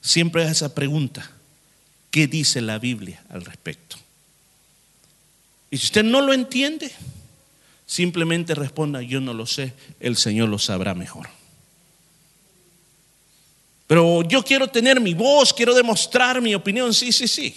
[0.00, 1.30] siempre es esa pregunta,
[2.10, 3.96] ¿qué dice la Biblia al respecto?
[5.70, 6.90] Y si usted no lo entiende,
[7.86, 11.28] simplemente responda, yo no lo sé, el Señor lo sabrá mejor.
[13.86, 16.94] Pero yo quiero tener mi voz, quiero demostrar mi opinión.
[16.94, 17.54] Sí, sí, sí.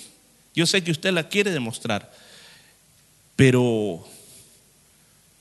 [0.53, 2.11] Yo sé que usted la quiere demostrar.
[3.37, 4.05] Pero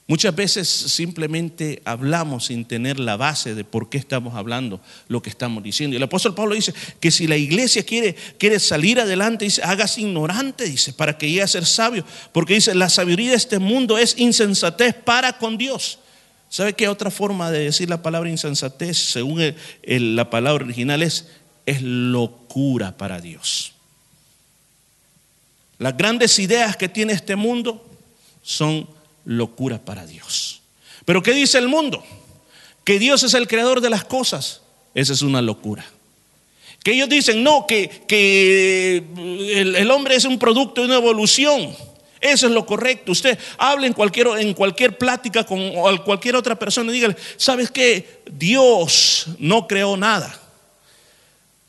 [0.07, 5.31] muchas veces simplemente hablamos sin tener la base de por qué estamos hablando lo que
[5.31, 5.95] estamos diciendo.
[5.95, 10.03] Y el apóstol Pablo dice que si la iglesia quiere, quiere salir adelante, dice, hágase
[10.03, 12.05] ignorante, dice, para que llegue a ser sabio.
[12.33, 15.99] Porque dice, la sabiduría de este mundo es insensatez para con Dios.
[16.49, 19.55] ¿Sabe qué otra forma de decir la palabra insensatez, según
[19.85, 21.27] la palabra original, es?
[21.67, 23.73] Es locura para Dios.
[25.79, 27.85] Las grandes ideas que tiene este mundo
[28.43, 28.89] son
[29.27, 30.63] locura para Dios.
[31.05, 32.03] Pero ¿qué dice el mundo?
[32.85, 34.63] Que Dios es el creador de las cosas.
[34.95, 35.85] Esa es una locura.
[36.83, 39.05] Que ellos dicen, no, que, que
[39.55, 41.77] el hombre es un producto de una evolución.
[42.21, 43.13] Eso es lo correcto.
[43.13, 45.73] Usted hable en cualquier, en cualquier plática con
[46.05, 48.23] cualquier otra persona y dígale, ¿sabes qué?
[48.31, 50.41] Dios no creó nada.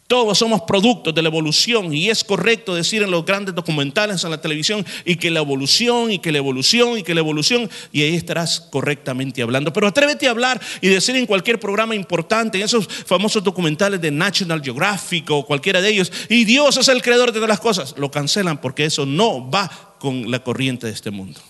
[0.07, 4.31] Todos somos productos de la evolución y es correcto decir en los grandes documentales en
[4.31, 8.03] la televisión y que la evolución y que la evolución y que la evolución y
[8.03, 9.73] ahí estarás correctamente hablando.
[9.73, 14.09] Pero atrévete a hablar y decir en cualquier programa importante, en esos famosos documentales de
[14.09, 17.93] National Geographic o cualquiera de ellos, y Dios es el creador de todas las cosas,
[17.97, 21.41] lo cancelan porque eso no va con la corriente de este mundo.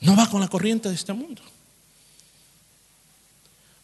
[0.00, 1.42] No va con la corriente de este mundo.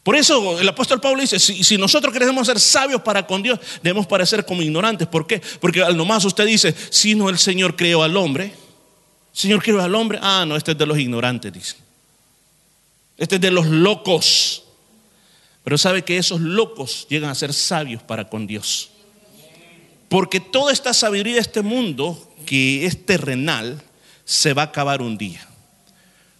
[0.07, 4.07] Por eso el apóstol Pablo dice, si, nosotros queremos ser sabios para con Dios, debemos
[4.07, 5.05] parecer como ignorantes.
[5.05, 5.41] ¿Por qué?
[5.59, 8.53] Porque al nomás usted dice, si no el Señor creó al hombre,
[9.33, 11.75] Señor creó al hombre, ah, no, este es de los ignorantes, dice.
[13.17, 14.63] Este es de los locos.
[15.65, 18.91] Pero sabe que esos locos llegan a ser sabios para con Dios.
[20.07, 23.83] Porque toda esta sabiduría de este mundo, que es terrenal,
[24.23, 25.45] se va a acabar un día.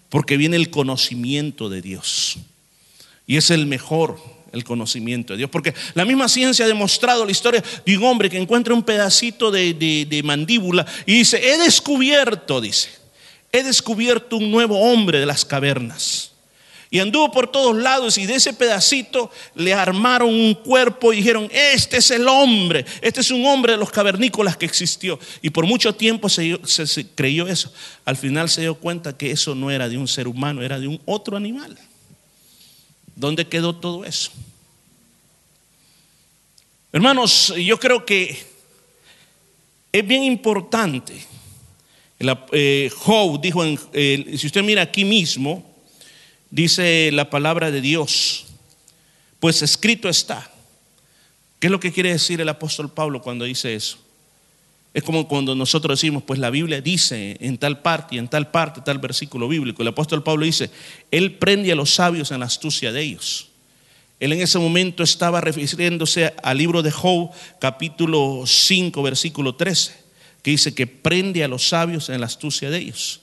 [0.08, 2.40] Porque viene el conocimiento de Dios.
[3.28, 4.18] Y es el mejor,
[4.54, 5.50] el conocimiento de Dios.
[5.50, 9.52] Porque la misma ciencia ha demostrado la historia de un hombre que encuentra un pedacito
[9.52, 12.90] de, de, mandíbula y dice, he descubierto, dice,
[13.52, 16.32] he descubierto un nuevo hombre de las cavernas.
[16.90, 21.50] Y anduvo por todos lados y de ese pedacito le armaron un cuerpo y dijeron,
[21.52, 25.20] este es el hombre, este es un hombre de los cavernícolas que existió.
[25.42, 27.74] Y por mucho tiempo se, se creyó eso.
[28.06, 30.88] Al final se dio cuenta que eso no era de un ser humano, era de
[30.88, 31.78] un otro animal.
[33.18, 34.32] ¿Dónde quedó todo eso?
[36.94, 38.38] Hermanos, yo creo que
[39.92, 41.26] es bien importante.
[42.52, 43.80] Eh, Job dijo, en,
[44.38, 45.68] si usted mira aquí mismo,
[46.52, 48.46] dice la palabra de Dios,
[49.40, 50.52] pues escrito está.
[51.60, 53.98] ¿Qué es lo que quiere decir el apóstol Pablo cuando dice eso?
[54.98, 58.50] Es como cuando nosotros decimos, pues la Biblia dice en tal parte y en tal
[58.50, 59.84] parte, tal versículo bíblico.
[59.84, 60.72] El apóstol Pablo dice,
[61.12, 63.50] Él prende a los sabios en la astucia de ellos.
[64.20, 67.30] Él en ese momento estaba refiriéndose al libro de Job,
[67.60, 69.94] capítulo 5, versículo 13,
[70.42, 73.22] que dice que prende a los sabios en la astucia de ellos.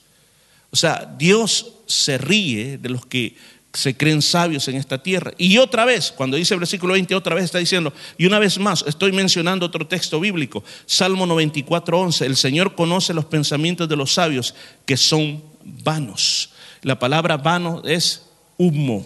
[0.71, 3.35] O sea, Dios se ríe de los que
[3.75, 5.33] se creen sabios en esta tierra.
[5.37, 8.57] Y otra vez, cuando dice el versículo 20, otra vez está diciendo, y una vez
[8.57, 13.95] más, estoy mencionando otro texto bíblico, Salmo 94, 11, el Señor conoce los pensamientos de
[13.95, 14.55] los sabios
[14.85, 16.51] que son vanos.
[16.81, 18.23] La palabra vano es
[18.57, 19.05] humo,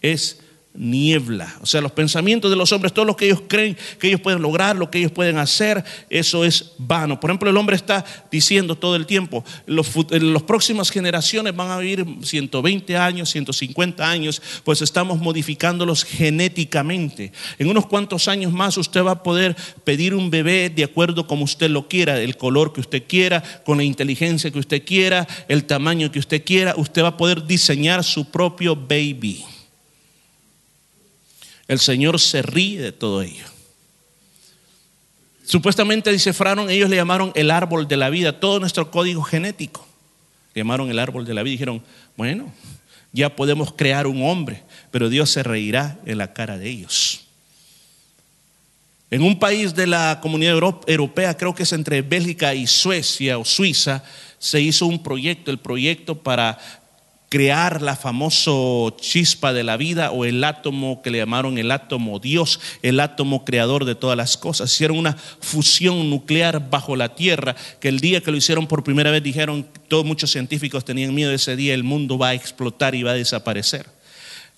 [0.00, 0.40] es
[0.74, 1.56] niebla.
[1.62, 4.42] O sea, los pensamientos de los hombres, todo lo que ellos creen que ellos pueden
[4.42, 7.20] lograr, lo que ellos pueden hacer, eso es vano.
[7.20, 11.78] Por ejemplo, el hombre está diciendo todo el tiempo, los, las próximas generaciones van a
[11.78, 17.32] vivir 120 años, 150 años, pues estamos modificándolos genéticamente.
[17.58, 21.44] En unos cuantos años más usted va a poder pedir un bebé de acuerdo como
[21.44, 25.64] usted lo quiera, el color que usted quiera, con la inteligencia que usted quiera, el
[25.64, 29.44] tamaño que usted quiera, usted va a poder diseñar su propio baby.
[31.68, 33.44] El Señor se ríe de todo ello.
[35.44, 39.86] Supuestamente descifraron, ellos le llamaron el árbol de la vida, todo nuestro código genético.
[40.54, 41.82] Le llamaron el árbol de la vida dijeron,
[42.16, 42.52] bueno,
[43.12, 47.20] ya podemos crear un hombre, pero Dios se reirá en la cara de ellos.
[49.10, 53.44] En un país de la comunidad europea, creo que es entre Bélgica y Suecia o
[53.44, 54.02] Suiza,
[54.38, 56.58] se hizo un proyecto, el proyecto para
[57.34, 62.20] crear la famoso chispa de la vida o el átomo que le llamaron el átomo
[62.20, 64.72] Dios, el átomo creador de todas las cosas.
[64.72, 69.10] Hicieron una fusión nuclear bajo la tierra, que el día que lo hicieron por primera
[69.10, 73.02] vez dijeron, todos muchos científicos tenían miedo ese día, el mundo va a explotar y
[73.02, 73.93] va a desaparecer.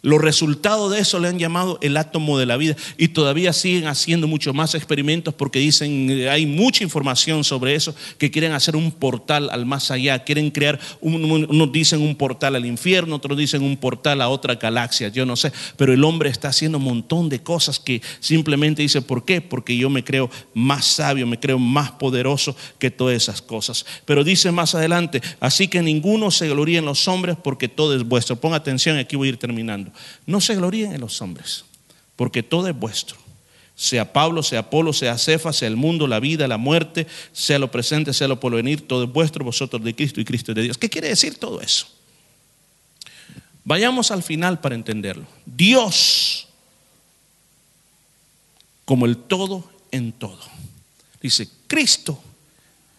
[0.03, 3.88] Los resultados de eso le han llamado el átomo de la vida y todavía siguen
[3.88, 8.76] haciendo muchos más experimentos porque dicen, eh, hay mucha información sobre eso, que quieren hacer
[8.76, 13.64] un portal al más allá, quieren crear, unos dicen un portal al infierno, otros dicen
[13.64, 17.28] un portal a otra galaxia, yo no sé, pero el hombre está haciendo un montón
[17.28, 19.40] de cosas que simplemente dice, ¿por qué?
[19.40, 23.84] Porque yo me creo más sabio, me creo más poderoso que todas esas cosas.
[24.05, 28.05] Pero dice más adelante, así que ninguno se gloríe en los hombres porque todo es
[28.05, 28.36] vuestro.
[28.36, 29.86] Ponga atención, aquí voy a ir terminando.
[30.26, 31.64] No se gloríen en los hombres,
[32.16, 33.16] porque todo es vuestro.
[33.74, 37.70] Sea Pablo, sea Apolo, sea Cefa, sea el mundo, la vida, la muerte, sea lo
[37.70, 40.78] presente, sea lo por venir, todo es vuestro, vosotros de Cristo y Cristo de Dios.
[40.78, 41.87] ¿Qué quiere decir todo eso?
[43.64, 45.26] Vayamos al final para entenderlo.
[45.45, 46.47] Dios
[48.87, 50.41] como el todo en todo.
[51.20, 52.22] Dice, Cristo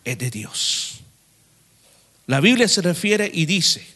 [0.03, 0.99] es de Dios.
[2.27, 3.87] La Biblia se refiere y dice,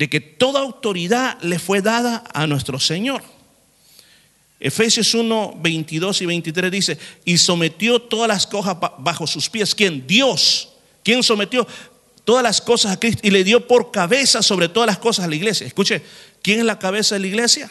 [0.00, 3.22] de que toda autoridad le fue dada a nuestro Señor.
[4.58, 9.74] Efesios 1, 22 y 23 dice, y sometió todas las cosas bajo sus pies.
[9.74, 10.06] ¿Quién?
[10.06, 10.70] Dios.
[11.02, 11.66] ¿Quién sometió
[12.24, 15.28] todas las cosas a Cristo y le dio por cabeza sobre todas las cosas a
[15.28, 15.66] la iglesia?
[15.66, 16.00] Escuche,
[16.40, 17.70] ¿quién es la cabeza de la iglesia?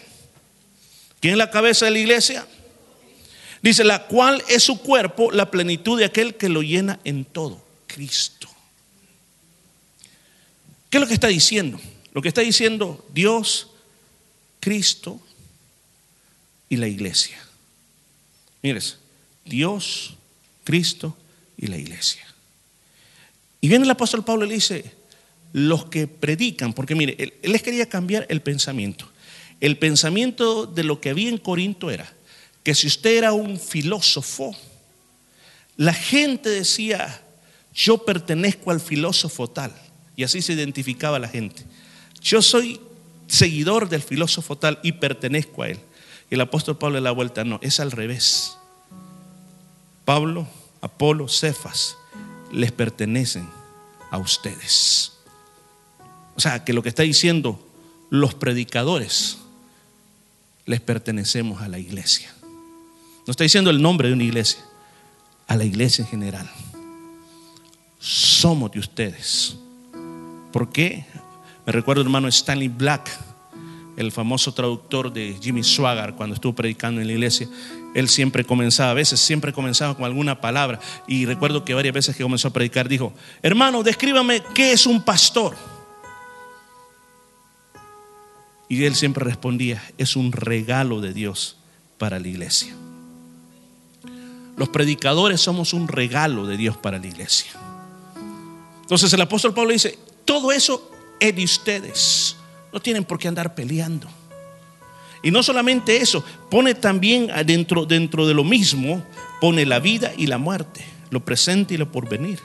[1.19, 2.45] ¿Quién es la cabeza de la iglesia?
[3.63, 7.59] Dice, la cual es su cuerpo, la plenitud de aquel que lo llena en todo,
[7.87, 8.47] Cristo.
[10.91, 11.79] ¿Qué es lo que está diciendo?
[12.19, 13.69] Lo que está diciendo Dios,
[14.59, 15.21] Cristo
[16.67, 17.41] y la iglesia.
[18.61, 18.97] Mires,
[19.45, 20.15] Dios,
[20.65, 21.15] Cristo
[21.55, 22.27] y la iglesia.
[23.61, 24.91] Y viene el apóstol Pablo y le dice,
[25.53, 29.09] los que predican, porque mire, él, les quería cambiar el pensamiento.
[29.61, 32.13] El pensamiento de lo que había en Corinto era
[32.63, 34.53] que si usted era un filósofo,
[35.77, 37.21] la gente decía,
[37.73, 39.73] yo pertenezco al filósofo tal.
[40.17, 41.63] Y así se identificaba la gente.
[42.21, 42.79] Yo soy
[43.27, 45.79] seguidor del filósofo tal y pertenezco a él.
[46.29, 48.57] Y el apóstol Pablo de la vuelta, no, es al revés.
[50.05, 50.47] Pablo,
[50.81, 51.95] Apolo, Cefas
[52.51, 53.47] les pertenecen
[54.11, 55.13] a ustedes.
[56.35, 57.59] O sea, que lo que está diciendo
[58.09, 59.37] los predicadores
[60.65, 62.33] les pertenecemos a la iglesia.
[63.25, 64.63] No está diciendo el nombre de una iglesia,
[65.47, 66.49] a la iglesia en general.
[67.99, 69.55] Somos de ustedes.
[70.51, 71.05] ¿Por qué?
[71.69, 73.11] Me recuerdo hermano Stanley Black,
[73.95, 77.47] el famoso traductor de Jimmy Swaggart cuando estuvo predicando en la iglesia.
[77.93, 80.79] Él siempre comenzaba, a veces siempre comenzaba con alguna palabra.
[81.05, 83.13] Y recuerdo que varias veces que comenzó a predicar dijo,
[83.43, 85.55] hermano, descríbame qué es un pastor.
[88.67, 91.57] Y él siempre respondía, es un regalo de Dios
[91.99, 92.73] para la iglesia.
[94.57, 97.51] Los predicadores somos un regalo de Dios para la iglesia.
[98.81, 102.37] Entonces el apóstol Pablo dice, todo eso de ustedes.
[102.71, 104.07] No tienen por qué andar peleando.
[105.21, 109.03] Y no solamente eso, pone también dentro, dentro de lo mismo,
[109.41, 112.39] pone la vida y la muerte, lo presente y lo porvenir.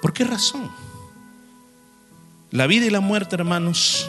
[0.00, 0.70] ¿Por qué razón?
[2.50, 4.08] La vida y la muerte, hermanos,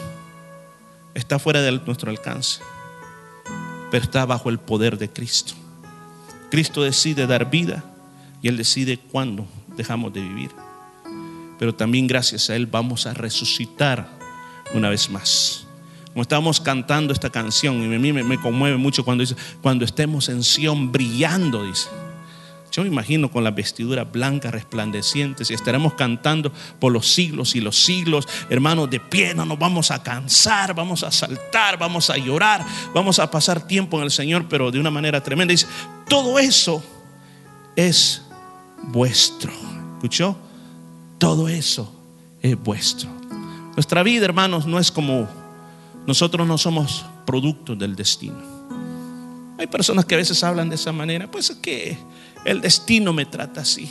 [1.14, 2.60] está fuera de nuestro alcance,
[3.90, 5.54] pero está bajo el poder de Cristo.
[6.50, 7.84] Cristo decide dar vida
[8.40, 10.63] y Él decide cuándo dejamos de vivir.
[11.64, 14.06] Pero también gracias a Él vamos a resucitar
[14.74, 15.66] una vez más.
[16.08, 20.28] Como estábamos cantando esta canción, y a mí me, conmueve mucho cuando dice, cuando estemos
[20.28, 21.88] en Sion brillando, dice.
[22.70, 27.62] Yo me imagino con las vestiduras blancas resplandecientes y estaremos cantando por los siglos y
[27.62, 28.28] los siglos.
[28.50, 32.62] Hermanos, de pie no nos vamos a cansar, vamos a saltar, vamos a llorar,
[32.92, 35.52] vamos a pasar tiempo en el Señor, pero de una manera tremenda.
[35.52, 35.66] Dice,
[36.10, 36.84] todo eso
[37.74, 38.20] es
[38.82, 39.50] vuestro.
[39.96, 40.43] ¿Escuchó?
[41.24, 41.90] Todo eso
[42.42, 43.08] es vuestro.
[43.74, 45.26] Nuestra vida, hermanos, no es como
[46.06, 48.36] nosotros no somos productos del destino.
[49.56, 51.96] Hay personas que a veces hablan de esa manera, pues es que
[52.44, 53.90] el destino me trata así.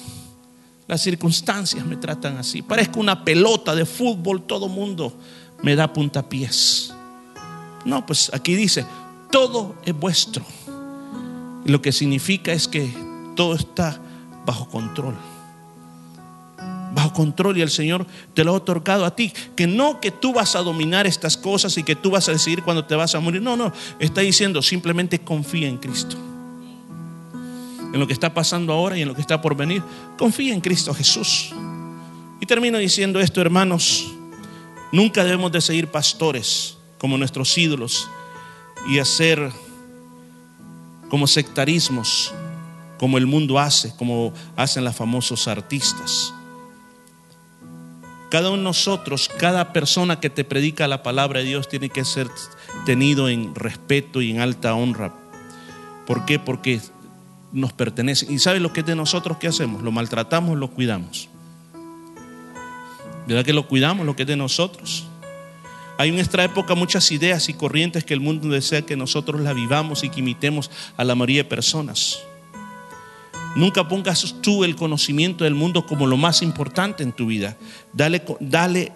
[0.87, 2.61] Las circunstancias me tratan así.
[2.61, 5.11] Parezco una pelota de fútbol, todo mundo
[5.63, 6.93] me da puntapiés.
[7.83, 8.85] No, pues aquí dice,
[9.31, 10.45] todo es vuestro.
[11.65, 12.93] Y lo que significa es que
[13.35, 13.99] todo está
[14.45, 15.15] bajo control.
[16.93, 19.33] Bajo control y el Señor te lo ha otorgado a ti.
[19.55, 22.63] Que no que tú vas a dominar estas cosas y que tú vas a decidir
[22.63, 23.41] cuando te vas a morir.
[23.41, 23.73] No, no.
[23.99, 26.17] Está diciendo simplemente confía en Cristo
[27.93, 29.83] en lo que está pasando ahora y en lo que está por venir,
[30.17, 31.53] confía en Cristo Jesús.
[32.41, 34.11] Y termino diciendo esto, hermanos,
[34.91, 38.09] nunca debemos de seguir pastores como nuestros ídolos
[38.89, 39.51] y hacer
[41.07, 42.33] como sectarismos,
[42.97, 46.33] como el mundo hace, como hacen los famosos artistas.
[48.33, 52.03] Cada uno de nosotros, cada persona que te predica la palabra de Dios tiene que
[52.03, 52.27] ser
[52.83, 55.13] tenido en respeto y en alta honra.
[56.07, 56.39] ¿Por qué?
[56.39, 56.81] Porque
[57.51, 58.25] nos pertenece.
[58.33, 59.37] ¿Y sabe lo que es de nosotros?
[59.37, 59.83] ¿Qué hacemos?
[59.83, 61.29] Lo maltratamos, lo cuidamos.
[63.27, 65.05] ¿Verdad que lo cuidamos, lo que es de nosotros?
[65.99, 69.53] Hay en nuestra época muchas ideas y corrientes que el mundo desea que nosotros la
[69.53, 72.23] vivamos y que imitemos a la mayoría de personas.
[73.55, 77.55] Nunca pongas tú el conocimiento del mundo como lo más importante en tu vida.
[77.93, 78.91] Dale, dale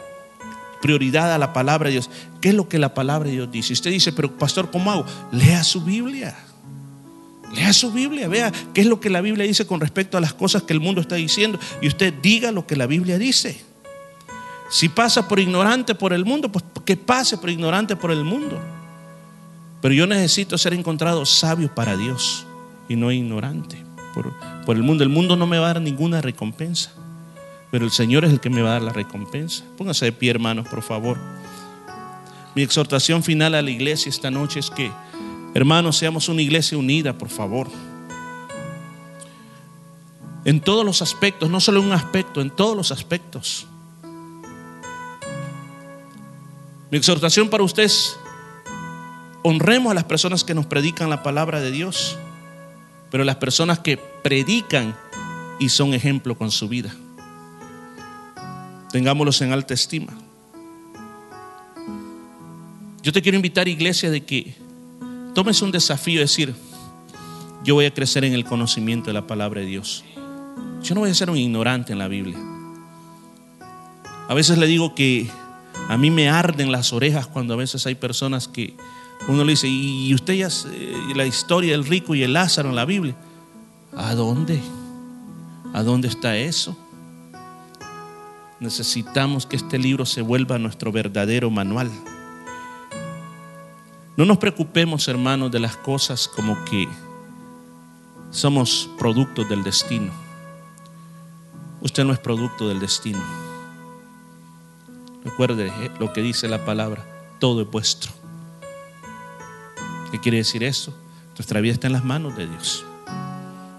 [0.82, 2.10] prioridad a la palabra de Dios.
[2.42, 3.74] ¿Qué es lo que la palabra de Dios dice?
[3.74, 5.06] Usted dice, pero pastor, ¿cómo hago?
[5.32, 6.36] Lea su Biblia.
[7.54, 10.34] Lea su Biblia, vea qué es lo que la Biblia dice con respecto a las
[10.34, 13.62] cosas que el mundo está diciendo y usted diga lo que la Biblia dice.
[14.70, 18.60] Si pasa por ignorante por el mundo, pues que pase por ignorante por el mundo.
[19.82, 22.46] Pero yo necesito ser encontrado sabio para Dios
[22.90, 23.87] y no ignorante
[24.66, 25.04] por, el mundo.
[25.04, 26.92] El mundo no me va a dar ninguna recompensa,
[27.72, 29.64] pero el Señor es el que me va a dar la recompensa.
[29.78, 31.18] Póngase de pie, hermanos, por favor.
[32.56, 34.92] Mi exhortación final a la iglesia esta noche es que
[35.58, 37.68] Hermanos, seamos una iglesia unida, por favor.
[40.46, 43.66] En todos los aspectos, no solo en un aspecto, en todos los aspectos.
[46.92, 48.18] Mi exhortación para ustedes,
[49.44, 52.20] honremos a las personas que nos predican la palabra de Dios,
[53.10, 54.96] pero las personas que predican
[55.60, 56.94] y son ejemplo con su vida.
[58.92, 60.14] Tengámoslos en alta estima.
[63.02, 64.56] Yo te quiero invitar, iglesia, de que
[65.38, 66.56] Tómese un desafío de decir,
[67.64, 70.04] yo voy a crecer en el conocimiento de la palabra de Dios.
[70.82, 72.40] Yo no voy a ser un ignorante en la Biblia.
[74.28, 75.30] A veces le digo que
[75.90, 78.76] a mí me arden las orejas cuando a veces hay personas que
[79.28, 82.76] Uno le dice, y usted ya eh, la historia del rico y el Lázaro en
[82.76, 83.16] la Biblia.
[83.96, 84.62] ¿A dónde?
[85.74, 86.78] ¿A dónde está eso?
[88.60, 91.92] Necesitamos que este libro se vuelva nuestro verdadero manual.
[94.16, 96.88] No nos preocupemos, hermanos, de las cosas como que
[98.32, 100.12] somos productos del destino.
[101.82, 103.22] Usted no es producto del destino.
[105.24, 107.06] Recuerde eh, lo que dice la palabra,
[107.40, 108.17] todo es vuestro.
[110.18, 110.98] ¿Qué quiere decir eso?
[111.36, 112.84] Nuestra vida está en las manos de Dios.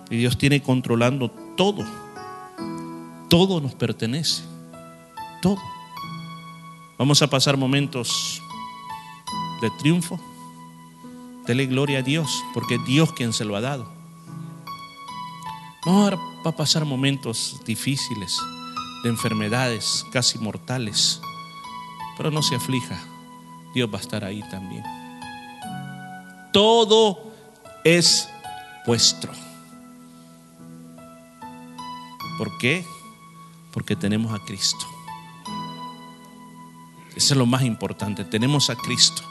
[0.09, 1.85] Y Dios tiene controlando todo.
[3.29, 4.45] Todo nos pertenece.
[5.43, 5.59] Todo.
[6.97, 8.41] Vamos a pasar momentos
[9.61, 10.21] de triunfo.
[11.45, 13.91] Dele gloria a Dios, porque es Dios quien se lo ha dado.
[15.85, 18.39] Vamos a pasar momentos difíciles,
[19.03, 21.21] de enfermedades casi mortales.
[22.17, 22.97] Pero no se aflija,
[23.75, 24.98] Dios va a estar ahí también.
[26.59, 27.23] Todo
[27.85, 28.29] es
[28.85, 29.31] vuestro.
[32.37, 32.85] ¿Por qué?
[33.73, 34.85] Porque tenemos a Cristo.
[37.15, 38.25] Eso es lo más importante.
[38.25, 39.23] Tenemos a Cristo.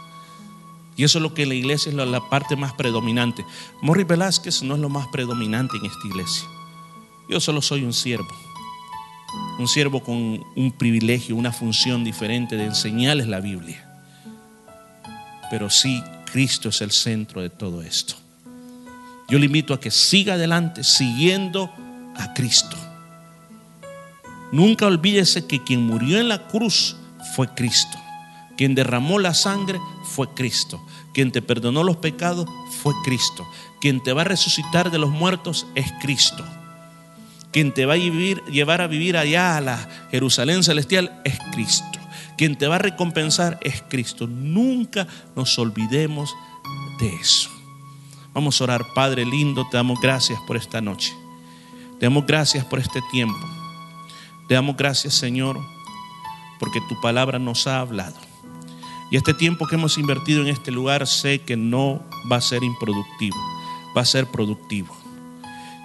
[0.95, 3.45] Y eso es lo que en la iglesia es la, parte más predominante.
[3.81, 6.47] Morris Velázquez no es lo más predominante en esta iglesia.
[7.27, 8.33] Yo solo soy un siervo.
[9.59, 13.83] Un siervo con un privilegio, una función diferente de enseñarles la Biblia.
[15.51, 16.01] Pero sí,
[16.31, 18.15] Cristo es el centro de todo esto.
[19.29, 21.71] Yo le invito a que siga adelante siguiendo
[22.15, 22.77] a Cristo.
[24.51, 26.95] Nunca olvídese que quien murió en la cruz
[27.35, 27.97] fue Cristo.
[28.55, 30.83] Quien derramó la sangre fue Cristo.
[31.13, 32.49] Quien te perdonó los pecados
[32.81, 33.45] fue Cristo.
[33.81, 36.43] Quien te va a resucitar de los muertos es Cristo.
[37.51, 41.96] Quien te va a llevar a vivir allá a la Jerusalén celestial es Cristo.
[42.37, 44.27] Quien te va a recompensar es Cristo.
[44.27, 46.35] Nunca nos olvidemos
[46.99, 47.49] de eso.
[48.33, 51.11] Vamos a orar, Padre lindo, te damos gracias por esta noche.
[51.99, 53.39] Te damos gracias por este tiempo.
[54.47, 55.59] Te damos gracias, Señor,
[56.59, 58.15] porque tu palabra nos ha hablado.
[59.09, 62.63] Y este tiempo que hemos invertido en este lugar sé que no va a ser
[62.63, 63.37] improductivo,
[63.95, 64.95] va a ser productivo.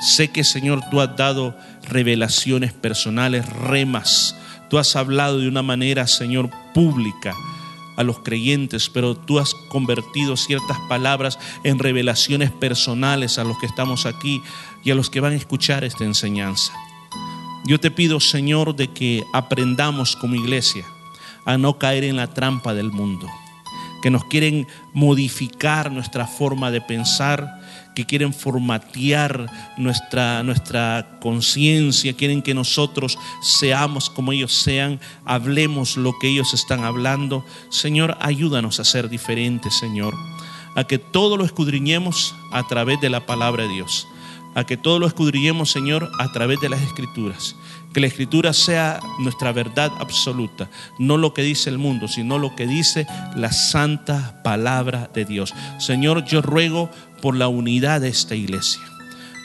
[0.01, 4.37] Sé que, Señor, tú has dado revelaciones personales, remas.
[4.73, 7.35] Tú has hablado de una manera, Señor, pública
[7.99, 13.67] a los creyentes, pero tú has convertido ciertas palabras en revelaciones personales a los que
[13.67, 14.41] estamos aquí
[14.83, 16.73] y a los que van a escuchar esta enseñanza.
[17.67, 20.87] Yo te pido, Señor, de que aprendamos como iglesia
[21.45, 23.29] a no caer en la trampa del mundo,
[24.03, 27.61] que nos quieren modificar nuestra forma de pensar,
[27.95, 36.13] que quieren formatear nuestra, nuestra conciencia, quieren que nosotros seamos como ellos sean, hablemos lo
[36.19, 37.45] que ellos están hablando.
[37.71, 40.15] Señor, ayúdanos a ser diferentes, Señor,
[40.75, 44.07] a que todo lo escudriñemos a través de la palabra de Dios
[44.55, 47.57] a que todo lo escudriñemos, Señor, a través de las escrituras.
[47.93, 52.55] Que la escritura sea nuestra verdad absoluta, no lo que dice el mundo, sino lo
[52.57, 55.55] que dice la santa palabra de Dios.
[55.79, 56.91] Señor, yo ruego
[57.21, 58.81] por la unidad de esta iglesia.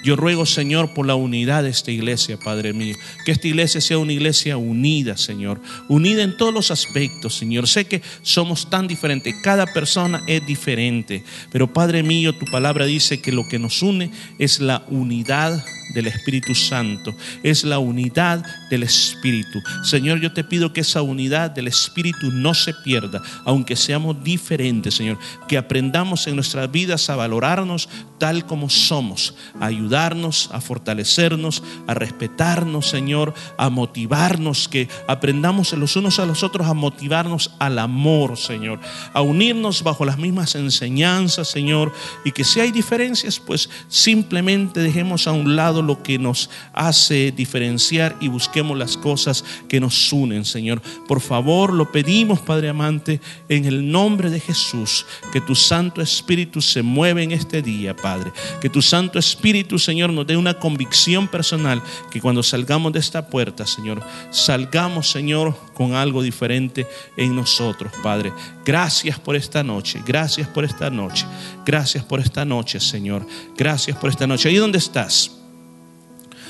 [0.03, 2.95] Yo ruego, Señor, por la unidad de esta iglesia, Padre mío.
[3.25, 5.59] Que esta iglesia sea una iglesia unida, Señor.
[5.89, 7.67] Unida en todos los aspectos, Señor.
[7.67, 9.35] Sé que somos tan diferentes.
[9.43, 11.23] Cada persona es diferente.
[11.51, 15.63] Pero, Padre mío, tu palabra dice que lo que nos une es la unidad
[15.93, 19.61] del Espíritu Santo, es la unidad del Espíritu.
[19.83, 24.95] Señor, yo te pido que esa unidad del Espíritu no se pierda, aunque seamos diferentes,
[24.95, 25.17] Señor,
[25.47, 31.93] que aprendamos en nuestras vidas a valorarnos tal como somos, a ayudarnos, a fortalecernos, a
[31.93, 38.37] respetarnos, Señor, a motivarnos, que aprendamos los unos a los otros a motivarnos al amor,
[38.37, 38.79] Señor,
[39.13, 41.93] a unirnos bajo las mismas enseñanzas, Señor,
[42.25, 48.15] y que si hay diferencias, pues simplemente dejemos a un lo que nos hace diferenciar
[48.19, 50.81] y busquemos las cosas que nos unen, Señor.
[51.07, 56.61] Por favor, lo pedimos, Padre amante, en el nombre de Jesús, que tu Santo Espíritu
[56.61, 58.31] se mueva en este día, Padre.
[58.61, 61.81] Que tu Santo Espíritu, Señor, nos dé una convicción personal,
[62.11, 64.01] que cuando salgamos de esta puerta, Señor,
[64.31, 68.33] salgamos, Señor, con algo diferente en nosotros, Padre.
[68.65, 71.25] Gracias por esta noche, gracias por esta noche,
[71.65, 73.25] gracias por esta noche, Señor.
[73.55, 74.49] Gracias por esta noche.
[74.49, 75.36] Ahí donde estás.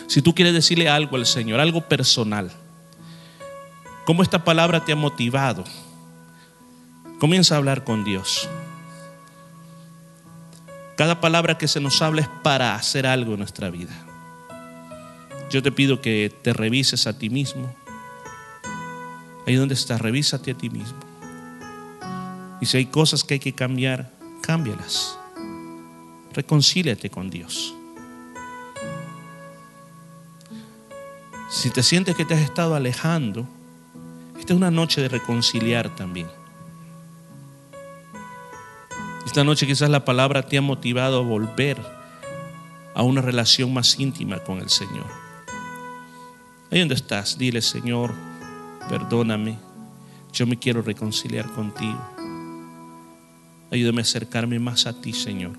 [0.08, 2.50] Si tú quieres decirle algo al Señor, algo personal,
[4.06, 5.66] cómo esta palabra te ha motivado,
[7.20, 8.48] comienza a hablar con Dios.
[10.96, 13.92] Cada palabra que se nos habla es para hacer algo en nuestra vida.
[15.50, 17.76] Yo te pido que te revises a ti mismo.
[19.46, 21.00] Ahí donde estás, revísate a ti mismo.
[22.62, 24.12] Y si hay cosas que hay que cambiar,
[24.42, 25.20] cámbialas.
[26.34, 27.74] Reconcíliate con Dios.
[31.50, 33.48] Si te sientes que te has estado alejando,
[34.38, 36.28] esta es una noche de reconciliar también.
[39.26, 41.78] Esta noche quizás la palabra te ha motivado a volver
[42.94, 45.06] a una relación más íntima con el Señor.
[46.70, 48.14] Ahí donde estás, dile Señor,
[48.90, 49.58] perdóname,
[50.34, 52.00] yo me quiero reconciliar contigo.
[53.72, 55.58] Ayúdame a acercarme más a ti, Señor.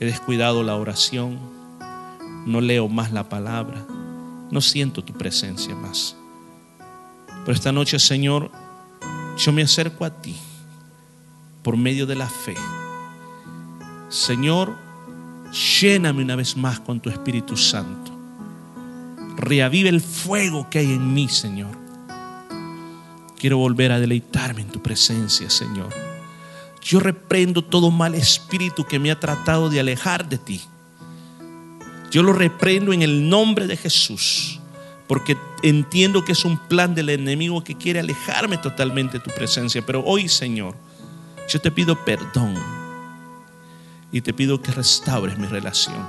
[0.00, 1.38] He descuidado la oración,
[2.46, 3.86] no leo más la palabra,
[4.50, 6.16] no siento tu presencia más.
[7.44, 8.50] Pero esta noche, Señor,
[9.38, 10.36] yo me acerco a ti
[11.62, 12.54] por medio de la fe.
[14.08, 14.76] Señor,
[15.80, 18.12] lléname una vez más con tu Espíritu Santo.
[19.36, 21.76] Reavive el fuego que hay en mí, Señor.
[23.38, 25.90] Quiero volver a deleitarme en tu presencia, Señor.
[26.82, 30.62] Yo reprendo todo mal espíritu que me ha tratado de alejar de ti.
[32.10, 34.60] Yo lo reprendo en el nombre de Jesús,
[35.06, 39.84] porque entiendo que es un plan del enemigo que quiere alejarme totalmente de tu presencia.
[39.84, 40.76] Pero hoy, Señor,
[41.48, 42.54] yo te pido perdón
[44.12, 46.06] y te pido que restaures mi relación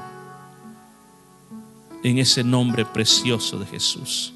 [2.03, 4.33] en ese nombre precioso de Jesús.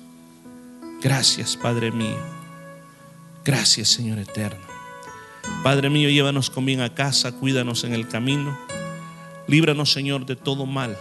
[1.01, 2.19] Gracias, Padre mío.
[3.45, 4.71] Gracias, Señor eterno.
[5.63, 8.57] Padre mío, llévanos con bien a casa, cuídanos en el camino.
[9.47, 10.97] Líbranos, Señor, de todo mal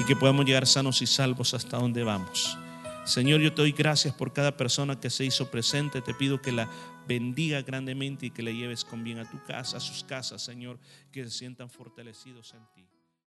[0.00, 2.56] y que podamos llegar sanos y salvos hasta donde vamos.
[3.04, 6.00] Señor, yo te doy gracias por cada persona que se hizo presente.
[6.00, 6.70] Te pido que la
[7.06, 10.78] bendiga grandemente y que le lleves con bien a tu casa, a sus casas, Señor,
[11.12, 12.79] que se sientan fortalecidos en ti.